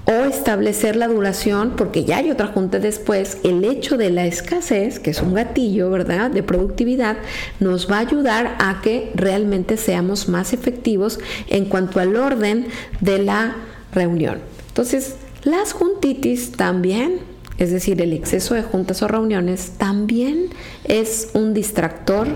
o 0.04 0.12
establecer 0.24 0.96
la 0.96 1.08
duración, 1.08 1.74
porque 1.76 2.04
ya 2.04 2.18
hay 2.18 2.30
otra 2.30 2.48
junta 2.48 2.78
después, 2.78 3.38
el 3.44 3.64
hecho 3.64 3.96
de 3.96 4.10
la 4.10 4.26
escasez, 4.26 4.98
que 4.98 5.10
es 5.10 5.22
un 5.22 5.34
gatillo, 5.34 5.90
¿verdad?, 5.90 6.30
de 6.30 6.42
productividad, 6.42 7.16
nos 7.60 7.90
va 7.90 7.96
a 7.96 8.00
ayudar 8.00 8.56
a 8.58 8.80
que 8.82 9.12
realmente 9.14 9.76
seamos 9.76 10.28
más 10.28 10.52
efectivos 10.52 11.18
en 11.48 11.66
cuanto 11.66 12.00
al 12.00 12.16
orden 12.16 12.66
de 13.00 13.18
la 13.18 13.56
reunión. 13.92 14.38
Entonces, 14.68 15.16
las 15.44 15.72
juntitis 15.72 16.52
también, 16.52 17.20
es 17.58 17.70
decir, 17.70 18.00
el 18.00 18.12
exceso 18.12 18.54
de 18.54 18.62
juntas 18.62 19.02
o 19.02 19.08
reuniones, 19.08 19.72
también 19.78 20.50
es 20.84 21.30
un 21.34 21.54
distractor 21.54 22.28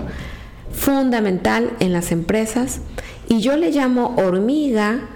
fundamental 0.71 1.71
en 1.79 1.93
las 1.93 2.11
empresas 2.11 2.81
y 3.29 3.39
yo 3.41 3.57
le 3.57 3.71
llamo 3.71 4.15
hormiga 4.17 5.09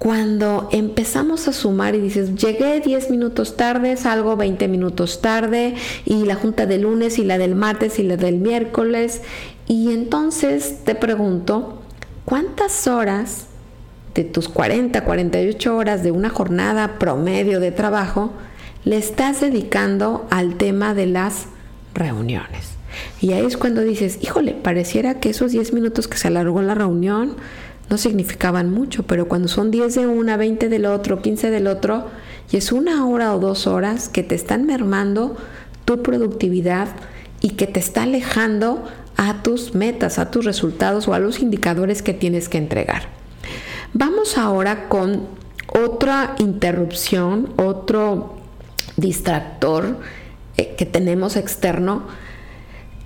cuando 0.00 0.70
empezamos 0.72 1.46
a 1.46 1.52
sumar 1.52 1.94
y 1.94 2.00
dices, 2.00 2.34
llegué 2.34 2.80
10 2.80 3.10
minutos 3.10 3.58
tarde, 3.58 3.98
salgo 3.98 4.34
20 4.34 4.66
minutos 4.66 5.20
tarde, 5.20 5.74
y 6.06 6.24
la 6.24 6.36
junta 6.36 6.64
del 6.64 6.82
lunes 6.82 7.18
y 7.18 7.24
la 7.24 7.36
del 7.36 7.54
martes 7.54 7.98
y 7.98 8.04
la 8.04 8.16
del 8.16 8.38
miércoles, 8.38 9.20
y 9.68 9.92
entonces 9.92 10.78
te 10.86 10.94
pregunto, 10.94 11.82
¿cuántas 12.24 12.86
horas 12.86 13.48
de 14.14 14.24
tus 14.24 14.48
40, 14.48 15.04
48 15.04 15.76
horas 15.76 16.02
de 16.02 16.12
una 16.12 16.30
jornada 16.30 16.98
promedio 16.98 17.60
de 17.60 17.70
trabajo 17.70 18.32
le 18.86 18.96
estás 18.96 19.42
dedicando 19.42 20.26
al 20.30 20.56
tema 20.56 20.94
de 20.94 21.08
las 21.08 21.44
reuniones? 21.92 22.70
Y 23.20 23.32
ahí 23.34 23.44
es 23.44 23.58
cuando 23.58 23.82
dices, 23.82 24.18
híjole, 24.22 24.52
pareciera 24.52 25.20
que 25.20 25.28
esos 25.28 25.52
10 25.52 25.74
minutos 25.74 26.08
que 26.08 26.16
se 26.16 26.28
alargó 26.28 26.62
la 26.62 26.74
reunión, 26.74 27.36
no 27.90 27.98
significaban 27.98 28.72
mucho, 28.72 29.02
pero 29.02 29.26
cuando 29.26 29.48
son 29.48 29.72
10 29.72 29.96
de 29.96 30.06
una, 30.06 30.36
20 30.36 30.68
del 30.68 30.86
otro, 30.86 31.20
15 31.20 31.50
del 31.50 31.66
otro, 31.66 32.06
y 32.52 32.56
es 32.56 32.70
una 32.70 33.04
hora 33.06 33.34
o 33.34 33.40
dos 33.40 33.66
horas 33.66 34.08
que 34.08 34.22
te 34.22 34.36
están 34.36 34.64
mermando 34.64 35.36
tu 35.84 36.00
productividad 36.02 36.88
y 37.40 37.50
que 37.50 37.66
te 37.66 37.80
está 37.80 38.04
alejando 38.04 38.84
a 39.16 39.42
tus 39.42 39.74
metas, 39.74 40.20
a 40.20 40.30
tus 40.30 40.44
resultados 40.44 41.08
o 41.08 41.14
a 41.14 41.18
los 41.18 41.40
indicadores 41.40 42.00
que 42.00 42.14
tienes 42.14 42.48
que 42.48 42.58
entregar. 42.58 43.08
Vamos 43.92 44.38
ahora 44.38 44.88
con 44.88 45.26
otra 45.66 46.36
interrupción, 46.38 47.52
otro 47.56 48.36
distractor 48.96 49.98
eh, 50.56 50.74
que 50.78 50.86
tenemos 50.86 51.34
externo, 51.36 52.04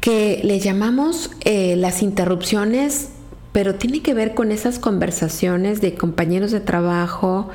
que 0.02 0.42
le 0.44 0.58
llamamos 0.58 1.30
eh, 1.44 1.76
las 1.76 2.02
interrupciones 2.02 3.13
pero 3.54 3.76
tiene 3.76 4.02
que 4.02 4.14
ver 4.14 4.34
con 4.34 4.50
esas 4.50 4.80
conversaciones 4.80 5.80
de 5.80 5.94
compañeros 5.94 6.50
de 6.50 6.58
trabajo 6.58 7.50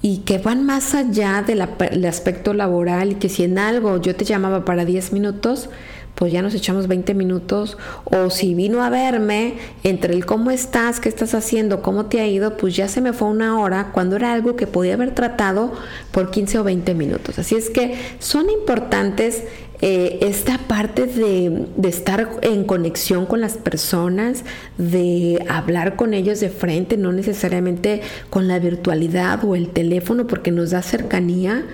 y 0.00 0.18
que 0.18 0.38
van 0.38 0.64
más 0.64 0.94
allá 0.94 1.42
del 1.44 1.62
aspecto 2.04 2.54
laboral 2.54 3.10
y 3.10 3.14
que 3.16 3.28
si 3.28 3.42
en 3.42 3.58
algo 3.58 4.00
yo 4.00 4.14
te 4.14 4.24
llamaba 4.24 4.64
para 4.64 4.84
10 4.84 5.12
minutos, 5.12 5.68
pues 6.14 6.32
ya 6.32 6.42
nos 6.42 6.54
echamos 6.54 6.86
20 6.86 7.12
minutos, 7.14 7.76
o 8.04 8.30
si 8.30 8.54
vino 8.54 8.84
a 8.84 8.88
verme, 8.88 9.54
entre 9.82 10.14
el 10.14 10.24
cómo 10.24 10.52
estás, 10.52 11.00
qué 11.00 11.08
estás 11.08 11.34
haciendo, 11.34 11.82
cómo 11.82 12.06
te 12.06 12.20
ha 12.20 12.26
ido, 12.28 12.56
pues 12.56 12.76
ya 12.76 12.86
se 12.86 13.00
me 13.00 13.12
fue 13.12 13.26
una 13.26 13.58
hora 13.60 13.90
cuando 13.92 14.14
era 14.14 14.32
algo 14.32 14.54
que 14.54 14.68
podía 14.68 14.94
haber 14.94 15.12
tratado 15.12 15.72
por 16.12 16.30
15 16.30 16.60
o 16.60 16.64
20 16.64 16.94
minutos. 16.94 17.38
Así 17.38 17.56
es 17.56 17.68
que 17.68 17.98
son 18.20 18.48
importantes 18.48 19.42
eh, 19.82 20.18
esta 20.22 20.56
parte 20.56 21.06
de, 21.06 21.66
estar 21.86 22.38
en 22.42 22.64
conexión 22.64 23.26
con 23.26 23.40
las 23.40 23.58
personas, 23.58 24.44
de 24.78 25.44
hablar 25.48 25.96
con 25.96 26.14
ellos 26.14 26.40
de 26.40 26.48
frente, 26.48 26.96
no 26.96 27.12
necesariamente 27.12 28.00
con 28.30 28.48
la 28.48 28.58
virtualidad 28.58 29.44
o 29.44 29.54
el 29.54 29.68
teléfono, 29.68 30.26
porque 30.26 30.50
nos 30.50 30.70
da 30.70 30.82
cercanía, 30.82 31.64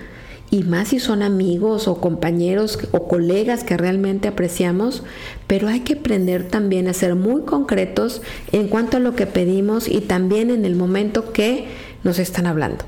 y 0.51 0.63
más 0.63 0.89
si 0.89 0.99
son 0.99 1.23
amigos 1.23 1.87
o 1.87 1.99
compañeros 1.99 2.77
o 2.91 3.07
colegas 3.07 3.63
que 3.63 3.77
realmente 3.77 4.27
apreciamos, 4.27 5.03
pero 5.47 5.67
hay 5.67 5.79
que 5.79 5.93
aprender 5.93 6.47
también 6.47 6.87
a 6.87 6.93
ser 6.93 7.15
muy 7.15 7.41
concretos 7.41 8.21
en 8.51 8.67
cuanto 8.67 8.97
a 8.97 8.99
lo 8.99 9.15
que 9.15 9.25
pedimos 9.25 9.87
y 9.87 10.01
también 10.01 10.51
en 10.51 10.65
el 10.65 10.75
momento 10.75 11.33
que 11.33 11.69
nos 12.03 12.19
están 12.19 12.45
hablando 12.45 12.85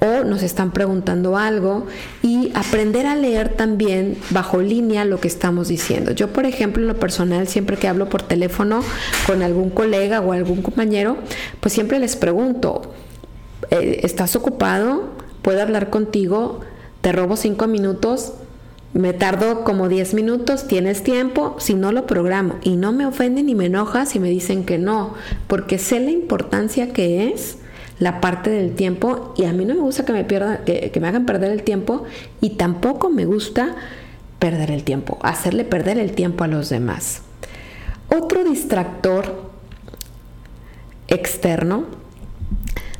o 0.00 0.24
nos 0.24 0.42
están 0.42 0.70
preguntando 0.72 1.36
algo 1.36 1.86
y 2.22 2.52
aprender 2.54 3.06
a 3.06 3.16
leer 3.16 3.50
también 3.50 4.16
bajo 4.30 4.60
línea 4.60 5.04
lo 5.04 5.20
que 5.20 5.28
estamos 5.28 5.68
diciendo. 5.68 6.12
Yo, 6.12 6.32
por 6.32 6.46
ejemplo, 6.46 6.82
en 6.82 6.88
lo 6.88 6.98
personal, 6.98 7.48
siempre 7.48 7.76
que 7.76 7.88
hablo 7.88 8.08
por 8.08 8.22
teléfono 8.22 8.80
con 9.26 9.42
algún 9.42 9.70
colega 9.70 10.20
o 10.20 10.32
algún 10.32 10.62
compañero, 10.62 11.16
pues 11.60 11.74
siempre 11.74 11.98
les 11.98 12.14
pregunto, 12.16 12.92
eh, 13.70 14.00
¿estás 14.04 14.36
ocupado? 14.36 15.10
¿Puedo 15.42 15.60
hablar 15.62 15.90
contigo? 15.90 16.60
¿Te 17.00 17.12
robo 17.12 17.36
cinco 17.36 17.66
minutos? 17.66 18.34
Me 18.94 19.12
tardo 19.12 19.64
como 19.64 19.88
10 19.88 20.14
minutos, 20.14 20.66
tienes 20.66 21.02
tiempo, 21.02 21.56
si 21.58 21.74
no 21.74 21.92
lo 21.92 22.06
programo. 22.06 22.56
Y 22.62 22.76
no 22.76 22.92
me 22.92 23.04
ofende 23.04 23.42
ni 23.42 23.54
me 23.54 23.66
enoja 23.66 24.06
si 24.06 24.18
me 24.18 24.30
dicen 24.30 24.64
que 24.64 24.78
no, 24.78 25.14
porque 25.46 25.78
sé 25.78 26.00
la 26.00 26.10
importancia 26.10 26.92
que 26.92 27.28
es 27.28 27.58
la 27.98 28.20
parte 28.20 28.50
del 28.50 28.74
tiempo 28.74 29.34
y 29.36 29.44
a 29.44 29.52
mí 29.52 29.64
no 29.64 29.74
me 29.74 29.80
gusta 29.80 30.04
que 30.04 30.12
me, 30.12 30.24
pierda, 30.24 30.64
que, 30.64 30.96
me 31.00 31.08
hagan 31.08 31.26
perder 31.26 31.50
el 31.50 31.62
tiempo 31.62 32.04
y 32.40 32.50
tampoco 32.50 33.10
me 33.10 33.24
gusta 33.24 33.74
perder 34.38 34.70
el 34.70 34.84
tiempo, 34.84 35.18
hacerle 35.22 35.64
perder 35.64 35.98
el 35.98 36.12
tiempo 36.12 36.44
a 36.44 36.48
los 36.48 36.68
demás. 36.68 37.22
Otro 38.08 38.44
distractor 38.44 39.50
externo 41.08 41.86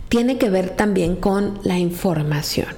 tiene 0.09 0.39
que 0.39 0.51
ver 0.51 0.71
también 0.71 1.17
con 1.17 1.61
la 1.63 1.79
información. 1.79 2.69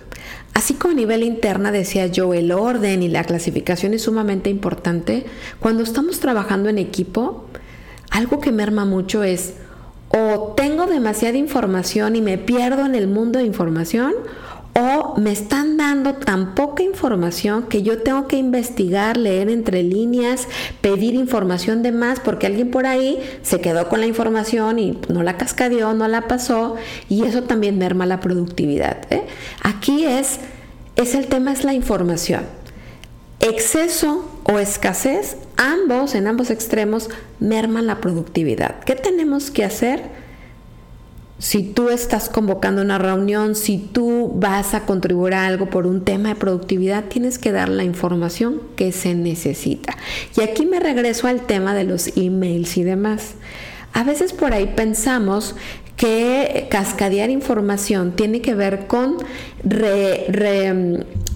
Así 0.52 0.74
como 0.74 0.92
a 0.92 0.96
nivel 0.96 1.22
interna 1.22 1.72
decía 1.72 2.06
yo, 2.06 2.35
el 2.35 2.52
orden 2.52 3.02
y 3.02 3.09
la 3.09 3.24
clasificación 3.24 3.94
es 3.94 4.02
sumamente 4.02 4.50
importante. 4.50 5.24
Cuando 5.59 5.83
estamos 5.83 6.20
trabajando 6.20 6.68
en 6.68 6.78
equipo, 6.78 7.46
algo 8.11 8.40
que 8.40 8.52
merma 8.52 8.85
mucho 8.85 9.22
es 9.22 9.54
o 10.11 10.55
tengo 10.57 10.87
demasiada 10.87 11.38
información 11.38 12.16
y 12.16 12.20
me 12.20 12.38
pierdo 12.38 12.85
en 12.85 12.94
el 12.94 13.07
mundo 13.07 13.38
de 13.38 13.46
información, 13.46 14.12
o 14.75 15.18
me 15.18 15.33
están 15.33 15.77
dando 15.77 16.14
tan 16.14 16.55
poca 16.55 16.83
información 16.83 17.64
que 17.64 17.83
yo 17.83 18.03
tengo 18.03 18.29
que 18.29 18.37
investigar, 18.37 19.16
leer 19.16 19.49
entre 19.49 19.83
líneas, 19.83 20.46
pedir 20.81 21.14
información 21.14 21.83
de 21.83 21.92
más 21.92 22.20
porque 22.20 22.46
alguien 22.46 22.70
por 22.70 22.87
ahí 22.87 23.18
se 23.42 23.61
quedó 23.61 23.88
con 23.88 24.01
la 24.01 24.07
información 24.07 24.79
y 24.79 24.99
no 25.09 25.23
la 25.23 25.37
cascadeó, 25.37 25.92
no 25.94 26.07
la 26.07 26.29
pasó 26.29 26.77
y 27.09 27.25
eso 27.25 27.42
también 27.42 27.79
merma 27.79 28.07
la 28.07 28.20
productividad. 28.20 29.12
¿eh? 29.12 29.25
Aquí 29.62 30.05
es, 30.05 30.38
es 30.96 31.14
el 31.14 31.27
tema 31.27 31.53
es 31.53 31.64
la 31.64 31.75
información. 31.75 32.60
Exceso 33.40 34.29
o 34.44 34.59
escasez 34.59 35.37
ambos, 35.57 36.14
en 36.14 36.26
ambos 36.26 36.50
extremos, 36.50 37.09
merman 37.38 37.87
la 37.87 38.00
productividad. 38.00 38.81
¿Qué 38.85 38.94
tenemos 38.94 39.50
que 39.50 39.64
hacer? 39.64 40.03
Si 41.38 41.62
tú 41.62 41.88
estás 41.88 42.29
convocando 42.29 42.83
una 42.83 42.98
reunión, 42.98 43.55
si 43.55 43.79
tú 43.79 44.31
vas 44.35 44.74
a 44.74 44.85
contribuir 44.85 45.33
a 45.33 45.46
algo 45.46 45.70
por 45.70 45.87
un 45.87 46.05
tema 46.05 46.29
de 46.29 46.35
productividad, 46.35 47.05
tienes 47.05 47.38
que 47.38 47.50
dar 47.50 47.70
la 47.70 47.83
información 47.83 48.61
que 48.76 48.92
se 48.92 49.14
necesita. 49.14 49.96
Y 50.37 50.42
aquí 50.42 50.66
me 50.66 50.81
regreso 50.81 51.29
al 51.29 51.46
tema 51.46 51.74
de 51.74 51.85
los 51.85 52.14
emails 52.16 52.76
y 52.76 52.83
demás. 52.83 53.37
A 53.94 54.05
veces 54.05 54.35
por 54.35 54.53
ahí 54.53 54.72
pensamos 54.76 55.55
que 55.96 56.66
cascadear 56.70 57.31
información 57.31 58.12
tiene 58.16 58.40
que 58.40 58.55
ver 58.55 58.87
con 58.87 59.16
re, 59.64 60.26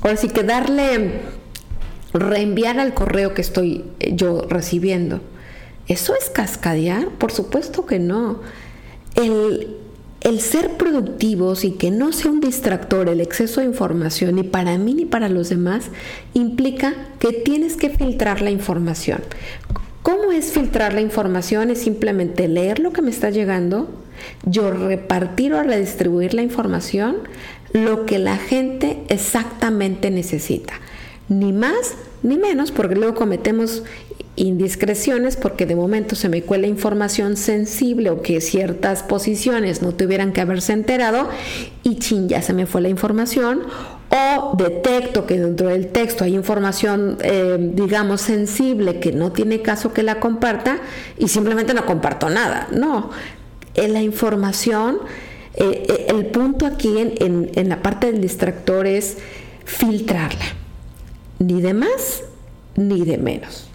ahora 0.03 0.17
sí 0.17 0.29
que 0.29 0.43
darle, 0.43 1.21
reenviar 2.15 2.79
al 2.79 2.95
correo 2.95 3.35
que 3.35 3.43
estoy 3.43 3.85
yo 4.13 4.47
recibiendo. 4.49 5.21
¿Eso 5.89 6.15
es 6.15 6.31
cascadear? 6.31 7.09
Por 7.09 7.33
supuesto 7.33 7.85
que 7.85 7.99
no. 7.99 8.41
El, 9.17 9.77
el 10.23 10.41
ser 10.41 10.71
productivos 10.79 11.65
y 11.65 11.73
que 11.73 11.91
no 11.91 12.13
sea 12.13 12.31
un 12.31 12.41
distractor 12.41 13.09
el 13.09 13.21
exceso 13.21 13.61
de 13.61 13.67
información 13.67 14.37
ni 14.37 14.43
para 14.43 14.79
mí 14.79 14.95
ni 14.95 15.05
para 15.05 15.29
los 15.29 15.51
demás 15.51 15.87
implica 16.33 16.95
que 17.19 17.33
tienes 17.33 17.77
que 17.77 17.91
filtrar 17.91 18.41
la 18.41 18.51
información. 18.51 19.21
¿Cómo 20.03 20.33
es 20.33 20.53
filtrar 20.53 20.95
la 20.95 21.01
información? 21.01 21.71
Es 21.71 21.83
simplemente 21.83 22.49
leer 22.49 22.79
lo 22.79 22.93
que 22.93 23.03
me 23.03 23.11
está 23.11 23.31
llegando, 23.31 23.91
yo 24.45 24.71
repartir 24.71 25.53
o 25.55 25.63
redistribuir 25.63 26.35
la 26.35 26.43
información, 26.43 27.17
lo 27.73 28.07
que 28.07 28.19
la 28.19 28.37
gente 28.37 29.03
exactamente 29.09 30.11
necesita. 30.11 30.75
Ni 31.29 31.53
más 31.53 31.95
ni 32.23 32.39
menos, 32.39 32.71
porque 32.71 32.95
luego 32.95 33.15
cometemos 33.15 33.83
indiscreciones 34.37 35.37
porque 35.37 35.65
de 35.65 35.77
momento 35.77 36.17
se 36.17 36.29
me 36.29 36.43
cuela 36.43 36.67
información 36.67 37.37
sensible 37.37 38.11
o 38.11 38.21
que 38.21 38.41
ciertas 38.41 39.03
posiciones 39.03 39.81
no 39.81 39.93
tuvieran 39.93 40.33
que 40.33 40.41
haberse 40.41 40.73
enterado 40.73 41.29
y 41.85 41.97
chin, 41.97 42.29
ya 42.29 42.43
se 42.43 42.53
me 42.53 42.67
fue 42.67 42.81
la 42.81 42.89
información 42.89 43.63
o 44.11 44.57
detecto 44.57 45.27
que 45.27 45.39
dentro 45.39 45.69
del 45.69 45.89
texto 45.89 46.25
hay 46.25 46.35
información, 46.35 47.19
eh, 47.21 47.57
digamos, 47.59 48.21
sensible 48.21 48.99
que 49.01 49.13
no 49.13 49.33
tiene 49.33 49.63
caso 49.63 49.93
que 49.93 50.03
la 50.03 50.21
comparta 50.21 50.79
y 51.19 51.29
simplemente 51.29 51.75
no 51.75 51.87
comparto 51.87 52.29
nada. 52.29 52.69
No, 52.73 53.11
en 53.75 53.93
la 53.93 54.03
información, 54.03 54.99
eh, 55.55 55.85
eh, 55.89 56.07
el 56.09 56.27
punto 56.27 56.67
aquí 56.67 56.99
en, 56.99 57.51
en 57.55 57.69
la 57.69 57.83
parte 57.83 58.11
del 58.11 58.21
distractor 58.21 58.87
es 58.87 59.19
filtrarla, 59.65 60.45
ni 61.39 61.61
de 61.61 61.75
más 61.75 62.23
ni 62.77 63.05
de 63.05 63.19
menos 63.19 63.69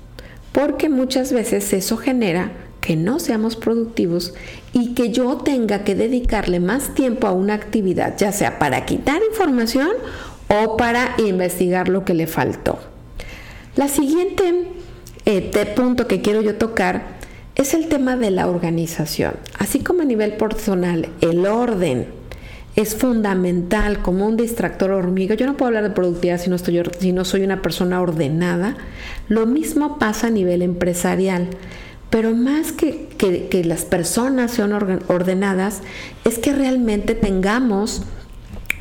porque 0.52 0.90
muchas 0.90 1.32
veces 1.32 1.72
eso 1.74 1.98
genera 1.98 2.52
que 2.82 2.96
no 2.96 3.20
seamos 3.20 3.56
productivos 3.56 4.34
y 4.74 4.94
que 4.94 5.12
yo 5.12 5.38
tenga 5.38 5.84
que 5.84 5.96
dedicarle 5.96 6.60
más 6.60 6.94
tiempo 6.96 7.28
a 7.28 7.32
una 7.32 7.54
actividad, 7.54 8.18
ya 8.18 8.32
sea 8.32 8.58
para 8.58 8.86
quitar 8.86 9.22
información 9.30 9.90
o 10.48 10.78
para 10.78 11.16
investigar 11.18 11.90
lo 11.90 12.06
que 12.06 12.14
le 12.14 12.26
faltó. 12.26 12.80
La 13.76 13.88
siguiente 13.88 14.68
eh, 15.26 15.74
punto 15.76 16.08
que 16.08 16.22
quiero 16.22 16.42
yo 16.42 16.56
tocar 16.56 17.20
es 17.56 17.74
el 17.74 17.88
tema 17.88 18.16
de 18.16 18.32
la 18.32 18.48
organización. 18.48 19.36
Así 19.58 19.80
como 19.80 20.02
a 20.02 20.06
nivel 20.06 20.34
personal, 20.34 21.10
el 21.22 21.46
orden 21.46 22.08
es 22.82 22.96
fundamental 22.96 24.02
como 24.02 24.26
un 24.26 24.38
distractor 24.38 24.92
hormiga. 24.92 25.36
Yo 25.36 25.46
no 25.46 25.58
puedo 25.58 25.68
hablar 25.68 25.84
de 25.84 25.90
productividad 25.90 26.40
si 26.40 26.50
no, 26.50 26.56
estoy, 26.56 26.82
si 27.00 27.12
no 27.12 27.26
soy 27.26 27.44
una 27.44 27.62
persona 27.62 28.02
ordenada. 28.02 28.78
Lo 29.28 29.46
mismo 29.46 30.00
pasa 30.00 30.28
a 30.28 30.30
nivel 30.30 30.62
empresarial. 30.62 31.50
Pero 32.10 32.34
más 32.34 32.72
que, 32.72 33.10
que 33.18 33.64
las 33.66 33.84
personas 33.84 34.52
sean 34.52 34.72
ordenadas, 34.72 35.82
es 36.24 36.40
que 36.40 36.54
realmente 36.54 37.16
tengamos 37.16 38.04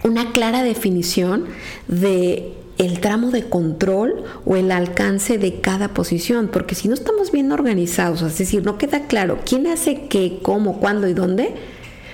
una 0.04 0.30
clara 0.30 0.62
definición 0.62 1.46
de 1.88 2.54
el 2.78 3.00
tramo 3.00 3.32
de 3.32 3.48
control 3.48 4.22
o 4.46 4.54
el 4.54 4.70
alcance 4.70 5.36
de 5.36 5.60
cada 5.60 5.88
posición, 5.88 6.48
porque 6.52 6.76
si 6.76 6.86
no 6.86 6.94
estamos 6.94 7.32
bien 7.32 7.50
organizados, 7.50 8.22
es 8.22 8.38
decir, 8.38 8.64
no 8.64 8.78
queda 8.78 9.08
claro 9.08 9.40
quién 9.44 9.66
hace 9.66 10.06
qué, 10.06 10.38
cómo, 10.40 10.78
cuándo 10.78 11.08
y 11.08 11.12
dónde, 11.12 11.54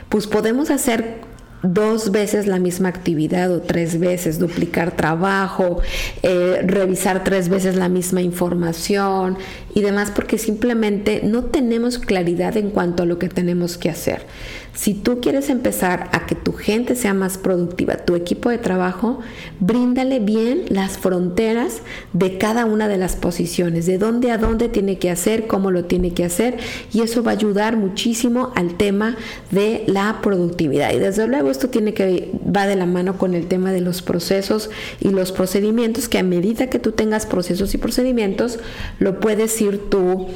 pues 0.08 0.26
podemos 0.26 0.70
hacer 0.70 1.33
dos 1.64 2.12
veces 2.12 2.46
la 2.46 2.58
misma 2.58 2.90
actividad 2.90 3.50
o 3.50 3.62
tres 3.62 3.98
veces, 3.98 4.38
duplicar 4.38 4.96
trabajo, 4.96 5.80
eh, 6.22 6.60
revisar 6.64 7.24
tres 7.24 7.48
veces 7.48 7.76
la 7.76 7.88
misma 7.88 8.22
información 8.22 9.38
y 9.74 9.80
demás, 9.80 10.12
porque 10.14 10.38
simplemente 10.38 11.22
no 11.24 11.44
tenemos 11.44 11.98
claridad 11.98 12.56
en 12.56 12.70
cuanto 12.70 13.02
a 13.02 13.06
lo 13.06 13.18
que 13.18 13.28
tenemos 13.28 13.78
que 13.78 13.90
hacer. 13.90 14.26
Si 14.74 14.92
tú 14.92 15.20
quieres 15.20 15.50
empezar 15.50 16.10
a 16.12 16.26
que 16.26 16.34
tu 16.34 16.52
gente 16.52 16.96
sea 16.96 17.14
más 17.14 17.38
productiva, 17.38 17.94
tu 17.96 18.16
equipo 18.16 18.50
de 18.50 18.58
trabajo, 18.58 19.20
bríndale 19.60 20.18
bien 20.18 20.64
las 20.68 20.98
fronteras 20.98 21.78
de 22.12 22.38
cada 22.38 22.64
una 22.64 22.88
de 22.88 22.98
las 22.98 23.14
posiciones, 23.14 23.86
de 23.86 23.98
dónde 23.98 24.32
a 24.32 24.38
dónde 24.38 24.68
tiene 24.68 24.98
que 24.98 25.10
hacer, 25.10 25.46
cómo 25.46 25.70
lo 25.70 25.84
tiene 25.84 26.12
que 26.12 26.24
hacer, 26.24 26.56
y 26.92 27.02
eso 27.02 27.22
va 27.22 27.30
a 27.30 27.34
ayudar 27.34 27.76
muchísimo 27.76 28.52
al 28.56 28.76
tema 28.76 29.16
de 29.52 29.84
la 29.86 30.18
productividad. 30.22 30.92
Y 30.92 30.98
desde 30.98 31.28
luego 31.28 31.50
esto 31.54 31.68
tiene 31.68 31.94
que 31.94 32.32
va 32.44 32.66
de 32.66 32.74
la 32.74 32.84
mano 32.84 33.16
con 33.16 33.34
el 33.34 33.46
tema 33.46 33.72
de 33.72 33.80
los 33.80 34.02
procesos 34.02 34.70
y 35.00 35.10
los 35.10 35.30
procedimientos, 35.30 36.08
que 36.08 36.18
a 36.18 36.24
medida 36.24 36.68
que 36.68 36.80
tú 36.80 36.92
tengas 36.92 37.26
procesos 37.26 37.74
y 37.74 37.78
procedimientos, 37.78 38.58
lo 38.98 39.20
puedes 39.20 39.60
ir 39.60 39.88
tú 39.88 40.26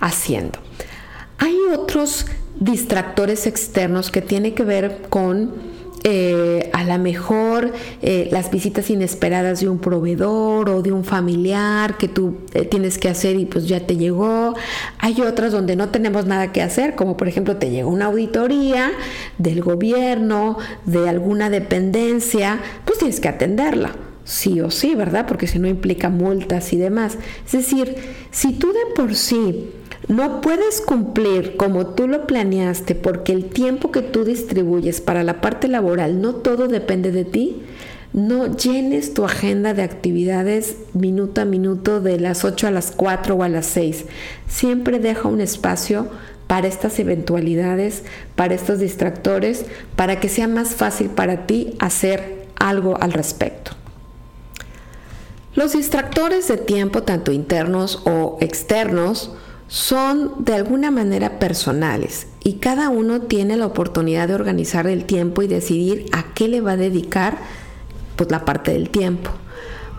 haciendo. 0.00 0.60
Hay 1.38 1.56
otros 1.74 2.26
distractores 2.60 3.46
externos 3.46 4.10
que 4.10 4.22
tiene 4.22 4.54
que 4.54 4.64
ver 4.64 5.02
con 5.08 5.52
eh, 6.04 6.70
a 6.72 6.84
lo 6.84 6.98
mejor 6.98 7.72
eh, 8.02 8.28
las 8.30 8.50
visitas 8.50 8.88
inesperadas 8.90 9.60
de 9.60 9.68
un 9.68 9.78
proveedor 9.78 10.70
o 10.70 10.82
de 10.82 10.92
un 10.92 11.04
familiar 11.04 11.96
que 11.96 12.08
tú 12.08 12.38
eh, 12.54 12.64
tienes 12.64 12.98
que 12.98 13.08
hacer 13.08 13.36
y 13.36 13.46
pues 13.46 13.66
ya 13.66 13.80
te 13.80 13.96
llegó. 13.96 14.54
Hay 14.98 15.20
otras 15.20 15.52
donde 15.52 15.76
no 15.76 15.88
tenemos 15.88 16.26
nada 16.26 16.52
que 16.52 16.62
hacer, 16.62 16.94
como 16.94 17.16
por 17.16 17.28
ejemplo 17.28 17.56
te 17.56 17.70
llegó 17.70 17.90
una 17.90 18.06
auditoría 18.06 18.92
del 19.38 19.60
gobierno, 19.62 20.58
de 20.84 21.08
alguna 21.08 21.50
dependencia, 21.50 22.60
pues 22.84 22.98
tienes 22.98 23.20
que 23.20 23.28
atenderla 23.28 23.92
sí 24.24 24.60
o 24.60 24.70
sí, 24.70 24.94
¿verdad? 24.94 25.26
Porque 25.26 25.46
si 25.46 25.58
no 25.58 25.68
implica 25.68 26.10
multas 26.10 26.74
y 26.74 26.76
demás. 26.76 27.16
Es 27.46 27.52
decir, 27.52 27.96
si 28.30 28.52
tú 28.52 28.68
de 28.68 28.94
por 28.94 29.14
sí 29.14 29.70
no 30.08 30.40
puedes 30.40 30.80
cumplir 30.80 31.56
como 31.56 31.88
tú 31.88 32.08
lo 32.08 32.26
planeaste 32.26 32.94
porque 32.94 33.32
el 33.32 33.44
tiempo 33.44 33.92
que 33.92 34.00
tú 34.00 34.24
distribuyes 34.24 35.02
para 35.02 35.22
la 35.22 35.42
parte 35.42 35.68
laboral 35.68 36.22
no 36.22 36.34
todo 36.34 36.66
depende 36.66 37.12
de 37.12 37.24
ti. 37.24 37.62
No 38.14 38.56
llenes 38.56 39.12
tu 39.12 39.26
agenda 39.26 39.74
de 39.74 39.82
actividades 39.82 40.76
minuto 40.94 41.42
a 41.42 41.44
minuto 41.44 42.00
de 42.00 42.18
las 42.18 42.42
8 42.42 42.68
a 42.68 42.70
las 42.70 42.90
4 42.90 43.34
o 43.34 43.42
a 43.42 43.50
las 43.50 43.66
6. 43.66 44.06
Siempre 44.46 44.98
deja 44.98 45.28
un 45.28 45.42
espacio 45.42 46.08
para 46.46 46.68
estas 46.68 46.98
eventualidades, 46.98 48.04
para 48.34 48.54
estos 48.54 48.78
distractores, 48.78 49.66
para 49.94 50.20
que 50.20 50.30
sea 50.30 50.48
más 50.48 50.74
fácil 50.74 51.10
para 51.10 51.46
ti 51.46 51.76
hacer 51.80 52.46
algo 52.58 52.96
al 52.98 53.12
respecto. 53.12 53.72
Los 55.54 55.72
distractores 55.72 56.48
de 56.48 56.56
tiempo, 56.56 57.02
tanto 57.02 57.30
internos 57.30 58.02
o 58.06 58.38
externos, 58.40 59.32
son 59.68 60.44
de 60.44 60.54
alguna 60.54 60.90
manera 60.90 61.38
personales 61.38 62.26
y 62.42 62.54
cada 62.54 62.88
uno 62.88 63.20
tiene 63.20 63.56
la 63.56 63.66
oportunidad 63.66 64.26
de 64.26 64.34
organizar 64.34 64.86
el 64.86 65.04
tiempo 65.04 65.42
y 65.42 65.46
decidir 65.46 66.06
a 66.12 66.32
qué 66.34 66.48
le 66.48 66.62
va 66.62 66.72
a 66.72 66.76
dedicar 66.76 67.38
pues, 68.16 68.30
la 68.30 68.44
parte 68.44 68.72
del 68.72 68.88
tiempo. 68.88 69.30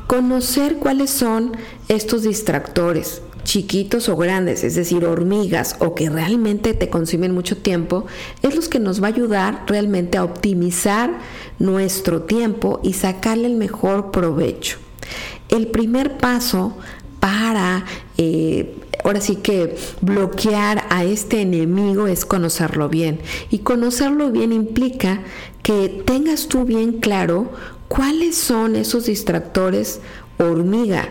Conocer 0.08 0.78
cuáles 0.78 1.12
son 1.12 1.52
estos 1.88 2.24
distractores, 2.24 3.22
chiquitos 3.44 4.10
o 4.10 4.18
grandes, 4.18 4.64
es 4.64 4.74
decir, 4.74 5.06
hormigas 5.06 5.76
o 5.78 5.94
que 5.94 6.10
realmente 6.10 6.74
te 6.74 6.90
consumen 6.90 7.32
mucho 7.34 7.58
tiempo, 7.58 8.08
es 8.42 8.56
los 8.56 8.70
que 8.70 8.80
nos 8.80 9.04
va 9.04 9.08
a 9.08 9.12
ayudar 9.12 9.64
realmente 9.68 10.18
a 10.18 10.24
optimizar 10.24 11.12
nuestro 11.60 12.24
tiempo 12.24 12.80
y 12.84 12.94
sacarle 12.94 13.46
el 13.46 13.56
mejor 13.56 14.10
provecho. 14.10 14.80
El 15.50 15.68
primer 15.68 16.18
paso 16.18 16.76
para 17.20 17.86
eh, 18.18 18.76
ahora 19.04 19.22
sí 19.22 19.38
que 19.38 19.76
bloquear 20.02 20.86
a 20.90 21.04
este 21.04 21.42
enemigo 21.42 22.08
es 22.08 22.26
conocerlo 22.26 22.90
bien. 22.90 23.20
Y 23.50 23.60
conocerlo 23.60 24.32
bien 24.32 24.52
implica 24.52 25.22
que 25.64 26.04
tengas 26.06 26.48
tú 26.48 26.66
bien 26.66 27.00
claro 27.00 27.52
cuáles 27.88 28.36
son 28.36 28.76
esos 28.76 29.06
distractores 29.06 30.02
hormiga 30.38 31.10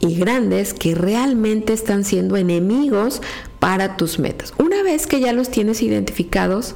y 0.00 0.16
grandes 0.16 0.74
que 0.74 0.94
realmente 0.94 1.72
están 1.72 2.04
siendo 2.04 2.36
enemigos 2.36 3.22
para 3.58 3.96
tus 3.96 4.18
metas. 4.18 4.52
Una 4.58 4.82
vez 4.82 5.06
que 5.06 5.20
ya 5.20 5.32
los 5.32 5.50
tienes 5.50 5.82
identificados, 5.82 6.74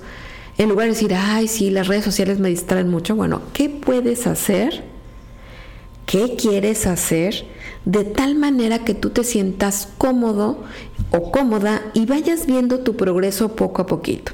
en 0.57 0.69
lugar 0.69 0.87
de 0.87 0.95
decir, 0.95 1.15
ay, 1.15 1.49
sí, 1.49 1.71
las 1.71 1.89
redes 1.89 2.05
sociales 2.05 2.39
me 2.39 2.49
distraen 2.49 2.89
mucho, 2.89 3.15
bueno, 3.15 3.43
¿qué 3.53 3.69
puedes 3.69 4.27
hacer? 4.27 4.83
qué 6.09 6.37
quieres 6.37 6.87
hacer 6.87 7.45
de 7.89 8.05
tal 8.05 8.34
manera 8.34 8.80
que 8.80 8.93
tú 8.93 9.09
te 9.09 9.24
sientas 9.24 9.89
cómodo 9.97 10.62
o 11.11 11.32
cómoda 11.32 11.80
y 11.95 12.05
vayas 12.05 12.45
viendo 12.45 12.80
tu 12.80 12.97
progreso 12.97 13.57
poco 13.57 13.80
a 13.80 13.86
poquito. 13.86 14.32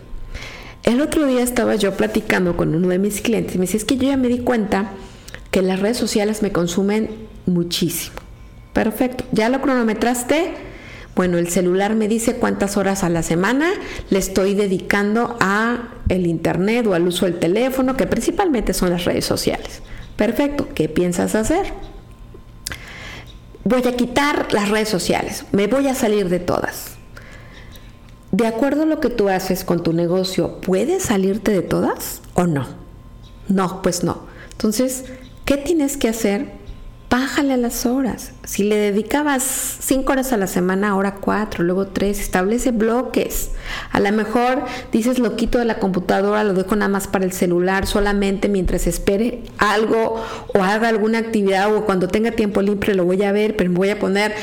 El 0.82 1.00
otro 1.00 1.24
día 1.24 1.40
estaba 1.40 1.76
yo 1.76 1.96
platicando 1.96 2.56
con 2.56 2.74
uno 2.74 2.88
de 2.88 2.98
mis 2.98 3.20
clientes 3.20 3.54
y 3.54 3.58
me 3.58 3.66
dice, 3.66 3.76
es 3.76 3.84
que 3.84 3.96
yo 3.96 4.08
ya 4.08 4.16
me 4.16 4.26
di 4.26 4.40
cuenta 4.40 4.90
que 5.52 5.62
las 5.62 5.78
redes 5.78 5.96
sociales 5.96 6.42
me 6.42 6.50
consumen 6.50 7.10
muchísimo. 7.46 8.16
Perfecto, 8.72 9.24
¿ya 9.30 9.48
lo 9.48 9.60
cronometraste? 9.60 10.50
Bueno, 11.14 11.38
el 11.38 11.48
celular 11.48 11.94
me 11.94 12.08
dice 12.08 12.34
cuántas 12.34 12.76
horas 12.76 13.04
a 13.04 13.08
la 13.08 13.22
semana 13.22 13.70
le 14.10 14.18
estoy 14.18 14.54
dedicando 14.54 15.36
a 15.38 15.90
el 16.08 16.26
internet 16.26 16.88
o 16.88 16.94
al 16.94 17.06
uso 17.06 17.26
del 17.26 17.38
teléfono, 17.38 17.96
que 17.96 18.08
principalmente 18.08 18.74
son 18.74 18.90
las 18.90 19.04
redes 19.04 19.24
sociales. 19.24 19.80
Perfecto, 20.16 20.68
¿qué 20.74 20.88
piensas 20.88 21.36
hacer? 21.36 21.93
Voy 23.64 23.86
a 23.86 23.96
quitar 23.96 24.52
las 24.52 24.68
redes 24.68 24.88
sociales, 24.90 25.44
me 25.52 25.66
voy 25.66 25.88
a 25.88 25.94
salir 25.94 26.28
de 26.28 26.38
todas. 26.38 26.96
De 28.30 28.46
acuerdo 28.46 28.82
a 28.82 28.86
lo 28.86 29.00
que 29.00 29.10
tú 29.10 29.28
haces 29.28 29.64
con 29.64 29.82
tu 29.82 29.92
negocio, 29.92 30.60
¿puedes 30.60 31.04
salirte 31.04 31.52
de 31.52 31.62
todas 31.62 32.20
o 32.34 32.46
no? 32.46 32.66
No, 33.48 33.80
pues 33.80 34.04
no. 34.04 34.26
Entonces, 34.50 35.04
¿qué 35.44 35.56
tienes 35.56 35.96
que 35.96 36.08
hacer 36.08 36.52
bájale 37.14 37.52
a 37.52 37.56
las 37.56 37.86
horas. 37.86 38.32
Si 38.42 38.64
le 38.64 38.74
dedicabas 38.74 39.44
cinco 39.78 40.10
horas 40.10 40.32
a 40.32 40.36
la 40.36 40.48
semana, 40.48 40.88
ahora 40.88 41.14
cuatro, 41.20 41.62
luego 41.62 41.86
tres, 41.86 42.18
establece 42.18 42.72
bloques. 42.72 43.52
A 43.92 44.00
lo 44.00 44.10
mejor 44.10 44.64
dices 44.90 45.20
lo 45.20 45.36
quito 45.36 45.60
de 45.60 45.64
la 45.64 45.78
computadora, 45.78 46.42
lo 46.42 46.54
dejo 46.54 46.74
nada 46.74 46.88
más 46.88 47.06
para 47.06 47.24
el 47.24 47.30
celular, 47.30 47.86
solamente 47.86 48.48
mientras 48.48 48.88
espere 48.88 49.44
algo 49.58 50.20
o 50.54 50.64
haga 50.64 50.88
alguna 50.88 51.18
actividad 51.18 51.72
o 51.72 51.84
cuando 51.84 52.08
tenga 52.08 52.32
tiempo 52.32 52.60
libre 52.62 52.96
lo 52.96 53.04
voy 53.04 53.22
a 53.22 53.30
ver, 53.30 53.54
pero 53.54 53.70
me 53.70 53.76
voy 53.76 53.90
a 53.90 53.98
poner 54.00 54.34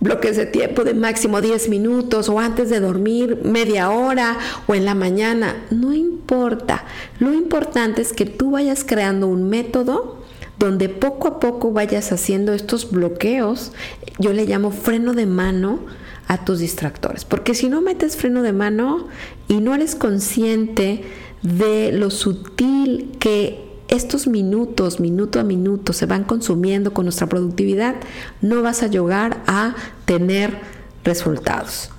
bloques 0.00 0.36
de 0.36 0.46
tiempo 0.46 0.82
de 0.82 0.94
máximo 0.94 1.40
10 1.40 1.68
minutos 1.68 2.28
o 2.28 2.40
antes 2.40 2.70
de 2.70 2.80
dormir 2.80 3.38
media 3.44 3.90
hora 3.90 4.36
o 4.66 4.74
en 4.74 4.84
la 4.84 4.96
mañana. 4.96 5.62
No 5.70 5.92
importa. 5.92 6.86
Lo 7.20 7.32
importante 7.32 8.02
es 8.02 8.12
que 8.12 8.26
tú 8.26 8.50
vayas 8.50 8.82
creando 8.82 9.28
un 9.28 9.48
método 9.48 10.25
donde 10.58 10.88
poco 10.88 11.28
a 11.28 11.40
poco 11.40 11.72
vayas 11.72 12.12
haciendo 12.12 12.52
estos 12.52 12.90
bloqueos, 12.90 13.72
yo 14.18 14.32
le 14.32 14.46
llamo 14.46 14.70
freno 14.70 15.12
de 15.12 15.26
mano 15.26 15.80
a 16.28 16.44
tus 16.44 16.58
distractores, 16.58 17.24
porque 17.24 17.54
si 17.54 17.68
no 17.68 17.80
metes 17.80 18.16
freno 18.16 18.42
de 18.42 18.52
mano 18.52 19.06
y 19.48 19.58
no 19.58 19.74
eres 19.74 19.94
consciente 19.94 21.04
de 21.42 21.92
lo 21.92 22.10
sutil 22.10 23.16
que 23.20 23.64
estos 23.88 24.26
minutos, 24.26 24.98
minuto 24.98 25.38
a 25.38 25.44
minuto, 25.44 25.92
se 25.92 26.06
van 26.06 26.24
consumiendo 26.24 26.92
con 26.92 27.04
nuestra 27.04 27.28
productividad, 27.28 27.94
no 28.40 28.62
vas 28.62 28.82
a 28.82 28.88
llegar 28.88 29.42
a 29.46 29.76
tener 30.04 30.58
resultados. 31.04 31.90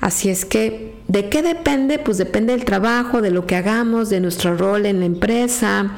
Así 0.00 0.30
es 0.30 0.44
que, 0.44 0.96
¿de 1.08 1.28
qué 1.28 1.42
depende? 1.42 1.98
Pues 1.98 2.18
depende 2.18 2.54
del 2.54 2.64
trabajo, 2.64 3.20
de 3.20 3.30
lo 3.30 3.46
que 3.46 3.56
hagamos, 3.56 4.08
de 4.08 4.20
nuestro 4.20 4.56
rol 4.56 4.86
en 4.86 5.00
la 5.00 5.06
empresa, 5.06 5.92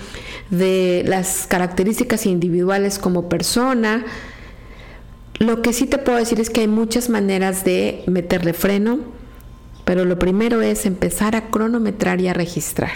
de 0.53 1.03
las 1.07 1.47
características 1.49 2.27
individuales 2.27 2.99
como 2.99 3.29
persona. 3.31 4.05
Lo 5.39 5.63
que 5.63 5.73
sí 5.73 5.87
te 5.87 5.97
puedo 5.97 6.19
decir 6.19 6.39
es 6.41 6.51
que 6.51 6.61
hay 6.61 6.69
muchas 6.69 7.09
maneras 7.09 7.65
de 7.65 8.05
meterle 8.07 8.53
freno, 8.53 8.99
pero 9.87 10.05
lo 10.05 10.19
primero 10.19 10.61
es 10.61 10.85
empezar 10.85 11.35
a 11.37 11.49
cronometrar 11.49 12.21
y 12.21 12.29
a 12.29 12.35
registrar. 12.35 12.93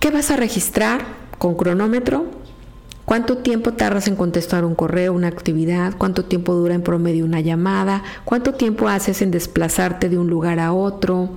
¿Qué 0.00 0.10
vas 0.10 0.30
a 0.30 0.36
registrar 0.36 1.04
con 1.36 1.54
cronómetro? 1.54 2.39
¿Cuánto 3.10 3.38
tiempo 3.38 3.72
tardas 3.72 4.06
en 4.06 4.14
contestar 4.14 4.64
un 4.64 4.76
correo, 4.76 5.12
una 5.12 5.26
actividad? 5.26 5.94
¿Cuánto 5.98 6.26
tiempo 6.26 6.54
dura 6.54 6.76
en 6.76 6.82
promedio 6.82 7.24
una 7.24 7.40
llamada? 7.40 8.04
¿Cuánto 8.24 8.54
tiempo 8.54 8.88
haces 8.88 9.20
en 9.20 9.32
desplazarte 9.32 10.08
de 10.08 10.16
un 10.16 10.30
lugar 10.30 10.60
a 10.60 10.72
otro? 10.72 11.30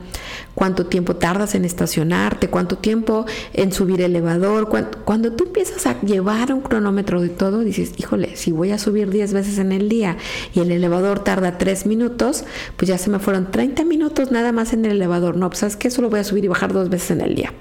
¿Cuánto 0.54 0.86
tiempo 0.86 1.16
tardas 1.16 1.56
en 1.56 1.66
estacionarte? 1.66 2.52
¿Cuánto 2.52 2.78
tiempo 2.78 3.26
en 3.54 3.72
subir 3.72 4.02
el 4.02 4.12
elevador? 4.12 4.70
Cuando, 5.04 5.32
tú 5.32 5.46
empiezas 5.46 5.88
a 5.88 6.00
llevar 6.02 6.54
un 6.54 6.62
cronómetro 6.62 7.20
de 7.20 7.30
todo, 7.30 7.62
dices, 7.62 7.94
híjole, 7.98 8.36
si 8.36 8.52
voy 8.52 8.70
a 8.70 8.78
subir 8.78 9.10
10 9.10 9.34
veces 9.34 9.58
en 9.58 9.72
el 9.72 9.90
día 9.90 10.18
y 10.54 10.60
el 10.60 10.72
elevador 10.72 11.24
tarda 11.24 11.58
3 11.58 11.88
minutos, 11.88 12.44
pues 12.78 12.88
ya 12.88 13.00
se 13.00 13.10
me 13.10 13.18
fueron 13.18 13.50
30 13.50 13.84
minutos 13.84 14.30
nada 14.30 14.52
más 14.52 14.74
en 14.74 14.86
el 14.86 14.92
elevador. 14.92 15.38
No, 15.38 15.50
pues 15.50 15.62
sabes 15.62 15.76
que 15.76 15.90
solo 15.90 16.12
voy 16.12 16.20
a 16.20 16.24
subir 16.24 16.46
y 16.46 16.50
bajar 16.50 16.72
dos 16.72 16.90
veces 16.90 17.10
en 17.10 17.22
el 17.22 17.34
día. 17.34 17.52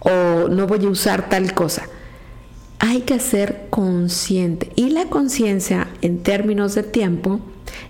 O 0.00 0.48
no 0.48 0.66
voy 0.66 0.82
a 0.82 0.88
usar 0.88 1.28
tal 1.28 1.52
cosa 1.52 1.82
hay 2.78 3.00
que 3.00 3.18
ser 3.18 3.66
consciente. 3.70 4.70
Y 4.76 4.90
la 4.90 5.06
conciencia 5.06 5.88
en 6.00 6.22
términos 6.22 6.74
de 6.74 6.82
tiempo 6.82 7.40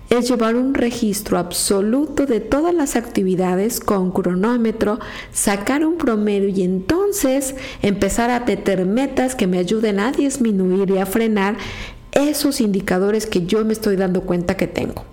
es 0.09 0.27
llevar 0.27 0.55
un 0.55 0.73
registro 0.73 1.37
absoluto 1.37 2.25
de 2.25 2.39
todas 2.39 2.73
las 2.73 2.95
actividades 2.95 3.79
con 3.79 4.11
cronómetro, 4.11 4.99
sacar 5.31 5.85
un 5.85 5.97
promedio 5.97 6.49
y 6.49 6.63
entonces 6.63 7.55
empezar 7.81 8.29
a 8.31 8.39
meter 8.39 8.85
metas 8.85 9.35
que 9.35 9.47
me 9.47 9.59
ayuden 9.59 9.99
a 9.99 10.11
disminuir 10.11 10.89
y 10.89 10.97
a 10.97 11.05
frenar 11.05 11.57
esos 12.11 12.59
indicadores 12.59 13.27
que 13.27 13.45
yo 13.45 13.63
me 13.65 13.73
estoy 13.73 13.95
dando 13.95 14.21
cuenta 14.21 14.57
que 14.57 14.67
tengo. 14.67 15.05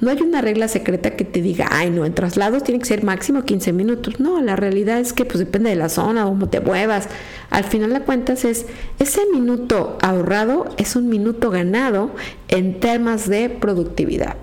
No 0.00 0.10
hay 0.10 0.22
una 0.22 0.40
regla 0.40 0.66
secreta 0.66 1.14
que 1.14 1.24
te 1.24 1.42
diga, 1.42 1.68
ay, 1.70 1.90
no, 1.90 2.06
en 2.06 2.14
traslados 2.14 2.64
tiene 2.64 2.78
que 2.78 2.86
ser 2.86 3.04
máximo 3.04 3.42
15 3.42 3.72
minutos. 3.74 4.18
No, 4.18 4.40
la 4.40 4.56
realidad 4.56 4.98
es 4.98 5.12
que 5.12 5.26
pues 5.26 5.38
depende 5.38 5.68
de 5.68 5.76
la 5.76 5.90
zona, 5.90 6.24
cómo 6.24 6.48
te 6.48 6.60
muevas. 6.60 7.08
Al 7.50 7.64
final 7.64 7.92
de 7.92 8.00
cuentas 8.00 8.46
es, 8.46 8.66
ese 8.98 9.20
minuto 9.32 9.98
ahorrado 10.00 10.66
es 10.78 10.96
un 10.96 11.08
minuto 11.08 11.50
ganado 11.50 12.10
en 12.48 12.80
temas 12.80 13.28
de 13.28 13.50
productividad. 13.50 14.36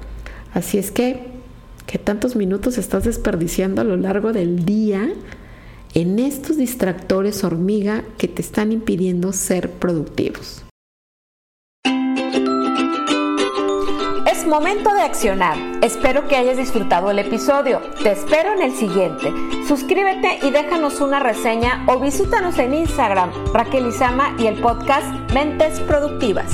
Así 0.53 0.78
es 0.78 0.91
que, 0.91 1.26
¿qué 1.88 1.97
tantos 1.97 2.36
minutos 2.36 2.78
estás 2.78 3.05
desperdiciando 3.05 3.82
a 3.82 3.84
lo 3.84 3.97
largo 3.97 4.34
del 4.34 4.64
día 4.64 5.10
en 5.95 6.20
estos 6.20 6.58
distractores 6.58 7.43
hormiga 7.43 8.03
que 8.20 8.28
te 8.28 8.43
están 8.43 8.72
impidiendo 8.72 9.34
ser 9.34 9.72
productivos? 9.72 10.64
Momento 14.47 14.93
de 14.93 15.01
accionar. 15.01 15.57
Espero 15.81 16.27
que 16.27 16.35
hayas 16.35 16.57
disfrutado 16.57 17.11
el 17.11 17.19
episodio. 17.19 17.81
Te 18.01 18.11
espero 18.11 18.53
en 18.53 18.61
el 18.61 18.71
siguiente. 18.73 19.33
Suscríbete 19.67 20.39
y 20.41 20.51
déjanos 20.51 21.01
una 21.01 21.19
reseña 21.19 21.83
o 21.87 21.99
visítanos 21.99 22.57
en 22.57 22.73
Instagram, 22.73 23.31
Raquel 23.53 23.87
Izama 23.87 24.35
y 24.39 24.47
el 24.47 24.59
podcast 24.61 25.07
Mentes 25.33 25.79
Productivas. 25.81 26.53